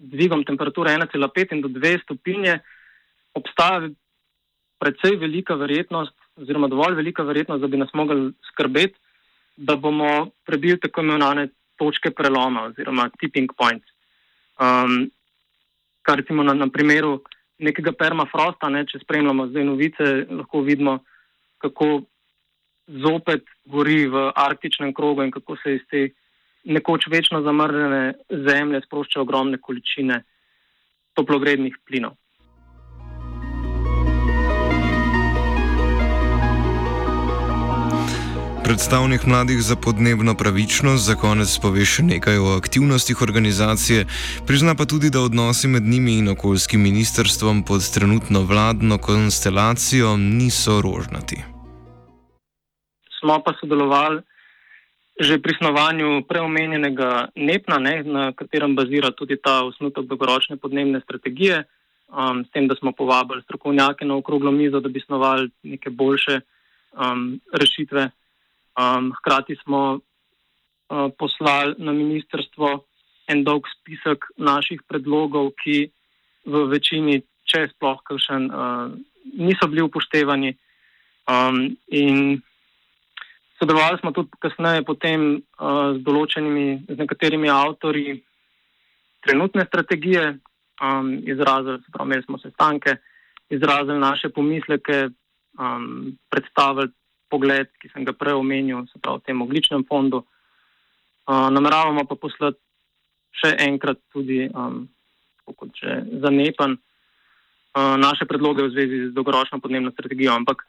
dvigom 0.03 0.45
temperature 0.45 0.95
1,5 0.97 1.55
in 1.55 1.62
do 1.62 1.71
2 1.71 2.01
stopinje 2.03 2.59
obstaja 3.38 3.90
precej 4.83 5.16
velika 5.21 5.55
verjetnost, 5.55 6.14
oziroma 6.40 6.68
dovolj 6.68 6.97
velika 6.99 7.23
verjetnost, 7.23 7.62
da 7.62 7.68
bi 7.71 7.79
nas 7.79 7.92
mogli 7.95 8.33
skrbeti, 8.51 8.99
da 9.57 9.77
bomo 9.77 10.33
prebili 10.49 10.81
tako 10.81 11.05
imenovane 11.05 11.49
točke 11.79 12.11
preloma 12.11 12.64
oziroma 12.71 13.11
tipping 13.21 13.53
points. 13.57 13.87
Um, 14.59 15.11
kar 16.03 16.18
recimo 16.18 16.42
na, 16.42 16.55
na 16.55 16.66
primeru 16.73 17.21
nekega 17.62 17.92
permafrosta, 17.98 18.70
ne, 18.72 18.85
če 18.88 19.03
spremljamo 19.03 19.48
zdaj 19.51 19.66
novice, 19.66 20.09
lahko 20.31 20.62
vidimo, 20.66 20.98
kako 21.62 22.03
zopet 23.03 23.46
gori 23.70 24.07
v 24.11 24.27
arktičnem 24.35 24.92
krogu 24.94 25.22
in 25.22 25.31
kako 25.31 25.57
se 25.62 25.77
iz 25.77 25.85
te 25.90 26.09
nekoč 26.64 27.07
večno 27.11 27.42
zamrznjene 27.42 28.03
zemlje 28.48 28.83
sproščajo 28.87 29.22
ogromne 29.22 29.59
količine 29.59 30.22
toplogrednih 31.18 31.79
plinov. 31.87 32.16
Predstavnik 38.72 39.26
mladih 39.26 39.61
za 39.61 39.76
podnebno 39.76 40.35
pravičnost 40.35 41.04
za 41.06 41.14
konec 41.14 41.50
pove 41.62 41.82
še 41.85 42.02
nekaj 42.08 42.38
o 42.40 42.52
aktivnostih 42.56 43.18
organizacije, 43.20 44.06
prizna 44.48 44.72
pa 44.78 44.87
tudi, 44.88 45.11
da 45.12 45.20
odnosi 45.20 45.68
med 45.68 45.85
njimi 45.85 46.14
in 46.20 46.30
okoljskim 46.32 46.80
ministrstvom 46.80 47.61
pod 47.68 47.85
trenutno 47.94 48.40
vladno 48.48 48.96
konstelacijo 48.98 50.14
niso 50.16 50.78
rožnati. 50.87 51.37
Smo 53.18 53.37
pa 53.44 53.52
sodelovali 53.61 54.22
že 55.20 55.37
pri 55.44 55.52
snovanju 55.58 56.24
preomenjenega 56.28 57.28
NEPNA, 57.37 57.78
ne, 57.78 57.94
na 58.02 58.32
katerem 58.32 58.72
bazira 58.76 59.12
tudi 59.12 59.37
ta 59.37 59.58
osnutek 59.68 60.08
dolgoročne 60.08 60.56
podnebne 60.56 61.04
strategije, 61.04 61.61
um, 62.08 62.40
s 62.40 62.50
tem, 62.56 62.72
da 62.72 62.74
smo 62.80 62.96
povabili 62.96 63.44
strokovnjake 63.44 64.08
na 64.08 64.16
okroglo 64.16 64.50
mizo, 64.50 64.80
da 64.80 64.88
bi 64.88 65.04
snovali 65.04 65.50
neke 65.62 65.90
boljše 65.90 66.40
um, 66.40 67.37
rešitve. 67.52 68.08
Um, 68.72 69.12
hkrati 69.18 69.56
smo 69.64 70.00
uh, 70.00 71.11
poslali 71.18 71.74
na 71.78 71.92
ministrstvo 71.92 72.85
en 73.28 73.44
dolg 73.44 73.68
spisek 73.68 74.24
naših 74.37 74.82
predlogov, 74.88 75.52
ki 75.61 75.90
v 76.48 76.64
večini, 76.72 77.20
če 77.44 77.68
sploh 77.74 78.00
kakšen, 78.08 78.48
uh, 78.48 78.94
niso 79.38 79.68
bili 79.68 79.85
upoštevani. 79.85 80.54
Um, 81.28 81.76
in 81.92 82.40
sodelovali 83.61 84.00
smo 84.00 84.11
tudi 84.16 84.32
kasneje 84.42 84.82
potem, 84.88 85.37
uh, 85.38 85.94
z 85.96 86.02
določenimi, 86.02 86.82
z 86.88 86.98
nekaterimi 86.98 87.52
avtori 87.52 88.16
trenutne 89.22 89.68
strategije, 89.68 90.38
um, 90.82 91.12
izrazili, 91.22 91.78
pravi, 91.92 92.08
imeli 92.08 92.26
smo 92.26 92.40
sestanke, 92.42 92.96
izrazili 93.52 94.00
naše 94.00 94.32
pomisleke, 94.35 95.12
um, 95.61 96.16
predstavili 96.32 96.90
pogled, 97.33 97.73
ki 97.81 97.88
sem 97.92 98.05
ga 98.05 98.12
prej 98.12 98.37
omenil, 98.37 98.85
se 98.92 99.01
pravi, 99.01 99.23
v 99.23 99.29
tem 99.31 99.42
ogličnem 99.45 99.87
fondu. 99.88 100.23
Uh, 101.23 101.49
nameravamo 101.55 102.05
pa 102.05 102.18
poslati 102.21 102.61
še 103.40 103.55
enkrat 103.64 104.01
tudi, 104.12 104.45
um, 104.53 104.85
kot 105.49 105.73
že 105.79 106.03
zanepan, 106.21 106.77
uh, 106.77 107.97
naše 107.97 108.29
predloge 108.29 108.66
v 108.66 108.73
zvezi 108.75 108.99
z 109.09 109.14
dolgoročno 109.16 109.62
podnebno 109.62 109.95
strategijo. 109.95 110.35
Ampak 110.37 110.66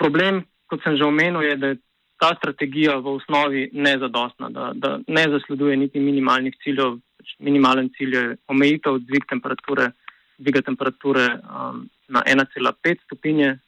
problem, 0.00 0.42
kot 0.66 0.82
sem 0.82 0.98
že 0.98 1.06
omenil, 1.06 1.44
je, 1.46 1.56
da 1.56 1.66
je 1.72 1.80
ta 2.18 2.34
strategija 2.38 2.96
v 3.02 3.18
osnovi 3.18 3.62
nezadostna, 3.72 4.50
da, 4.50 4.72
da 4.74 4.98
ne 5.06 5.24
zasleduje 5.30 5.76
niti 5.76 6.00
minimalnih 6.00 6.54
ciljev. 6.62 6.98
Pač 7.18 7.34
minimalen 7.38 7.90
cilj 7.96 8.16
je 8.16 8.24
omejitev 8.52 9.00
dvig 9.04 9.26
temperature, 9.28 9.90
dviga 10.38 10.62
temperature 10.62 11.24
um, 11.40 11.84
na 12.08 12.22
1,5 12.26 13.04
stopinje 13.04 13.58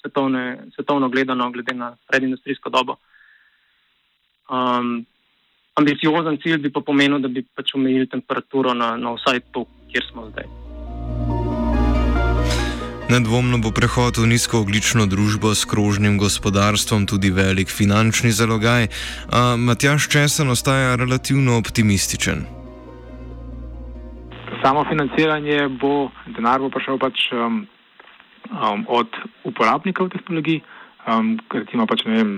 svetovne, 0.00 0.58
svetovno 0.74 1.08
gledano, 1.08 1.50
glede 1.50 1.74
na 1.74 1.96
predindustrijsko 2.08 2.70
dobo. 2.70 2.96
Um, 4.50 5.06
ambiciozen 5.74 6.38
cilj 6.42 6.58
bi 6.58 6.72
pa 6.72 6.80
pomenil, 6.80 7.18
da 7.18 7.28
bi 7.28 7.44
pač 7.54 7.74
omejili 7.74 8.08
temperaturo 8.10 8.74
na, 8.74 8.96
na 8.96 9.14
vsaj 9.14 9.40
to, 9.54 9.64
kjer 9.92 10.04
smo 10.10 10.26
zdaj. 10.30 10.50
Nedvomno 13.10 13.58
bo 13.58 13.72
prehod 13.74 14.22
v 14.22 14.26
nizkooglično 14.30 15.06
družbo 15.10 15.50
s 15.50 15.66
krožnim 15.66 16.14
gospodarstvom 16.14 17.10
tudi 17.10 17.32
velik 17.34 17.66
finančni 17.66 18.30
zalogaj, 18.30 18.86
a 19.34 19.56
Matjaš 19.58 20.06
Česen 20.06 20.50
ostaja 20.54 20.94
relativno 20.94 21.58
optimističen. 21.58 22.46
Samo 24.62 24.84
financiranje 24.86 25.66
bo, 25.82 26.10
denar 26.36 26.62
bo 26.62 26.70
prišel 26.70 27.02
pač 27.02 27.26
um, 27.34 27.66
um, 28.48 28.84
od 28.88 29.08
uporabnikov 29.44 30.10
tehnologij, 30.10 30.60
um, 31.06 31.36
recimo 31.52 31.86
pač 31.86 32.04
ne 32.04 32.16
vem, 32.16 32.32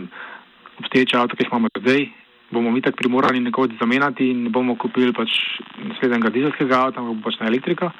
obstoječe 0.83 1.17
avto, 1.19 1.37
ki 1.37 1.45
jih 1.45 1.53
imamo 1.53 1.71
zdaj, 1.79 2.07
bomo 2.53 2.71
mi 2.71 2.83
tako 2.83 2.97
primorani 2.97 3.41
nekoč 3.41 3.79
zamenjati 3.81 4.31
in 4.31 4.45
ne 4.45 4.51
bomo 4.51 4.77
kupili 4.77 5.13
pač 5.13 5.31
naslednjega 5.79 6.31
dizelskega 6.31 6.81
avta, 6.87 7.01
ampak 7.01 7.17
bo 7.17 7.31
pač 7.31 7.41
na 7.41 7.49
elektriko. 7.49 7.91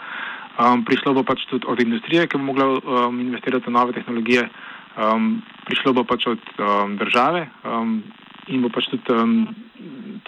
Um, 0.61 0.85
prišlo 0.85 1.15
bo 1.17 1.25
pač 1.25 1.47
tudi 1.49 1.65
od 1.67 1.81
industrije, 1.81 2.27
ki 2.29 2.37
bo 2.37 2.51
mogla 2.51 2.67
um, 2.69 3.21
investirati 3.21 3.71
v 3.71 3.73
nove 3.73 3.97
tehnologije, 3.97 4.45
um, 5.01 5.41
prišlo 5.65 5.95
bo 5.97 6.05
pač 6.05 6.27
od 6.29 6.43
um, 6.59 6.97
države 7.01 7.47
um, 7.65 8.03
in 8.53 8.61
bo 8.61 8.69
pač 8.69 8.91
tudi, 8.93 9.09
um, 9.17 9.49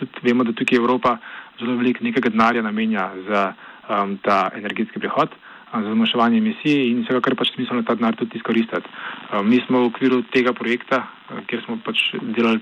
tudi 0.00 0.24
vemo, 0.24 0.44
da 0.48 0.56
tukaj 0.56 0.80
Evropa 0.80 1.18
zelo 1.60 1.76
veliko 1.76 2.04
nekega 2.04 2.32
denarja 2.32 2.64
namenja 2.64 3.10
za 3.28 3.42
um, 3.88 4.16
ta 4.24 4.48
energetski 4.56 4.98
prehod 4.98 5.36
za 5.82 5.92
zmanjševanje 5.92 6.38
emisij 6.38 6.90
in 6.90 7.02
vsega, 7.02 7.20
kar 7.20 7.34
pač 7.34 7.54
smiselno 7.54 7.82
ta 7.82 7.94
denar 7.98 8.16
tudi 8.16 8.38
izkoristiti. 8.38 8.88
Mi 9.44 9.58
smo 9.66 9.80
v 9.82 9.90
okviru 9.90 10.22
tega 10.34 10.52
projekta, 10.52 11.02
kjer 11.50 11.64
smo 11.64 11.78
pač 11.84 12.12
delali 12.36 12.60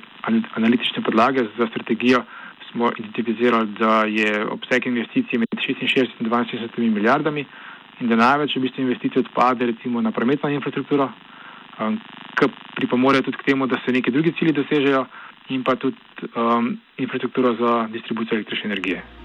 analitične 0.57 1.05
podlage 1.05 1.45
za 1.59 1.69
strategijo, 1.69 2.25
smo 2.71 2.93
identificirali, 2.97 3.75
da 3.79 4.05
je 4.09 4.47
obseg 4.49 4.87
investicij 4.87 5.39
med 5.39 5.49
66 5.61 6.21
in 6.21 6.31
72 6.31 6.91
milijardami 6.91 7.45
in 8.01 8.09
da 8.09 8.17
največ 8.17 8.57
v 8.57 8.65
bistvu 8.65 8.83
investicij 8.83 9.21
odpade 9.21 9.67
recimo 9.67 10.01
na 10.01 10.11
prometno 10.11 10.49
infrastrukturo, 10.49 11.11
ki 12.39 12.49
pripomore 12.77 13.23
tudi 13.23 13.37
k 13.37 13.53
temu, 13.53 13.67
da 13.67 13.79
se 13.85 13.93
neki 13.93 14.11
drugi 14.11 14.33
cilji 14.39 14.53
dosežejo 14.53 15.07
in 15.49 15.63
pa 15.63 15.77
tudi 15.77 15.97
um, 16.35 16.79
infrastrukturo 16.97 17.55
za 17.55 17.89
distribucijo 17.93 18.37
električne 18.37 18.71
energije. 18.73 19.22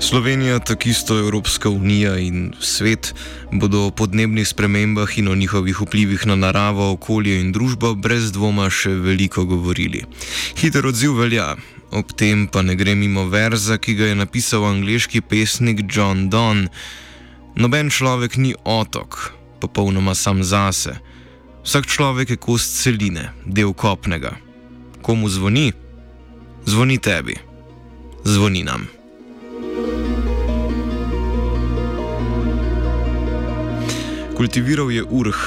Slovenija, 0.00 0.58
tako 0.58 0.88
isto 0.88 1.18
Evropska 1.18 1.68
unija 1.68 2.18
in 2.18 2.52
svet 2.60 3.14
bodo 3.52 3.86
o 3.86 3.90
podnebnih 3.90 4.48
spremembah 4.48 5.18
in 5.18 5.28
o 5.28 5.34
njihovih 5.34 5.80
vplivih 5.80 6.26
na 6.26 6.36
naravo, 6.36 6.92
okolje 6.92 7.40
in 7.40 7.52
družbo 7.52 7.94
brez 7.94 8.32
dvoma 8.32 8.70
še 8.70 8.90
veliko 8.90 9.44
govorili. 9.44 10.04
Hiter 10.56 10.86
odziv 10.86 11.18
velja, 11.18 11.56
ob 11.90 12.12
tem 12.16 12.46
pa 12.46 12.62
ne 12.62 12.76
gre 12.76 12.94
mimo 12.94 13.26
verza, 13.28 13.78
ki 13.78 13.94
ga 13.94 14.10
je 14.10 14.14
napisal 14.14 14.64
angliški 14.64 15.20
pesnik 15.20 15.82
John 15.96 16.28
Donne. 16.30 16.68
Noben 17.56 17.90
človek 17.90 18.36
ni 18.36 18.54
otok, 18.64 19.32
popolnoma 19.60 20.14
sam 20.14 20.44
zase. 20.44 20.94
Vsak 21.64 21.86
človek 21.86 22.30
je 22.30 22.36
kost 22.36 22.78
celine, 22.82 23.32
del 23.46 23.74
kopnega. 23.74 24.36
Komu 25.02 25.28
zvoni? 25.28 25.72
Zvoni 26.66 26.98
tebi. 26.98 27.34
Zvoni 28.24 28.62
nam. 28.62 28.97
Kultiviral 34.38 34.92
je 34.92 35.02
urh. 35.02 35.38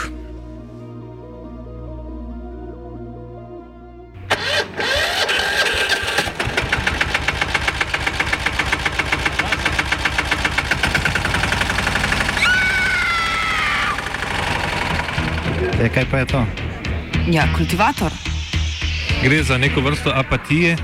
E, 15.79 15.89
kaj 15.89 16.05
pa 16.11 16.17
je 16.17 16.25
to? 16.25 16.45
Ja, 17.31 17.47
kultivator. 17.55 18.11
Gre 19.23 19.43
za 19.43 19.57
neko 19.57 19.81
vrsto 19.81 20.11
apatije. 20.15 20.75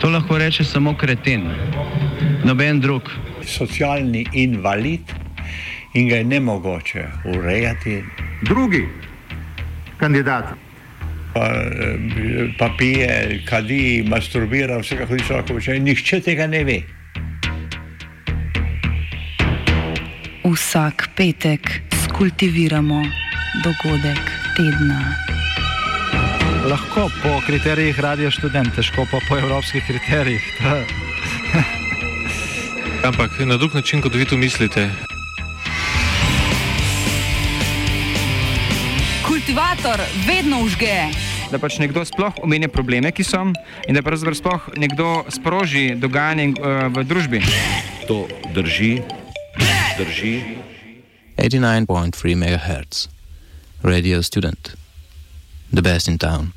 To 0.00 0.10
lahko 0.10 0.38
reče 0.38 0.64
samo 0.64 0.96
kreten, 0.98 1.46
noben 2.44 2.80
drug. 2.80 3.02
Socialni 3.46 4.26
invalid 4.32 5.21
in 5.94 6.08
ga 6.08 6.16
je 6.16 6.24
ne 6.24 6.40
mogoče 6.40 7.04
urejati. 7.24 8.04
Drugi 8.42 8.88
kandidat. 9.96 10.44
Pa, 11.34 11.48
pa 12.58 12.70
pije, 12.78 13.40
kadi, 13.48 14.04
masturbira, 14.08 14.78
vse 14.78 14.96
kako 14.96 15.16
ti 15.16 15.24
človek 15.24 15.46
počne, 15.46 15.78
nihče 15.78 16.20
tega 16.20 16.46
ne 16.46 16.64
ve. 16.64 16.80
Vsak 20.44 21.08
petek 21.16 21.80
skultiviramo 22.04 23.02
dogodek 23.64 24.20
tedna. 24.56 25.00
Lahko 26.68 27.08
po 27.22 27.40
kriterijih 27.46 28.00
radio 28.00 28.30
študent, 28.30 28.74
težko 28.76 29.06
pa 29.10 29.18
po 29.28 29.38
evropskih 29.38 29.84
kriterijih. 29.86 30.42
Ampak 33.08 33.30
na 33.46 33.56
drug 33.56 33.74
način, 33.74 34.02
kot 34.02 34.14
vi 34.14 34.24
to 34.24 34.36
mislite. 34.36 35.11
Kultivator 39.52 40.00
vedno 40.26 40.62
užge. 40.64 41.12
Da 41.52 41.58
pač 41.60 41.74
nekdo 41.76 42.00
sploh 42.08 42.38
omenja 42.40 42.70
probleme, 42.72 43.10
ki 43.12 43.20
so, 43.20 43.42
in 43.84 43.98
da 43.98 44.00
pravzaprav 44.00 44.38
sploh 44.38 44.68
nekdo 44.80 45.26
sproži 45.28 45.92
dogajanje 46.00 46.46
uh, 46.56 46.88
v 46.88 47.04
družbi. 47.04 47.42
To 48.08 48.24
drži, 48.56 49.02
drži. 50.00 50.32
89.3 51.36 52.32
MHz, 52.32 53.12
Radio 53.84 54.22
Student, 54.24 54.72
the 55.68 55.84
best 55.84 56.08
in 56.08 56.16
town. 56.16 56.56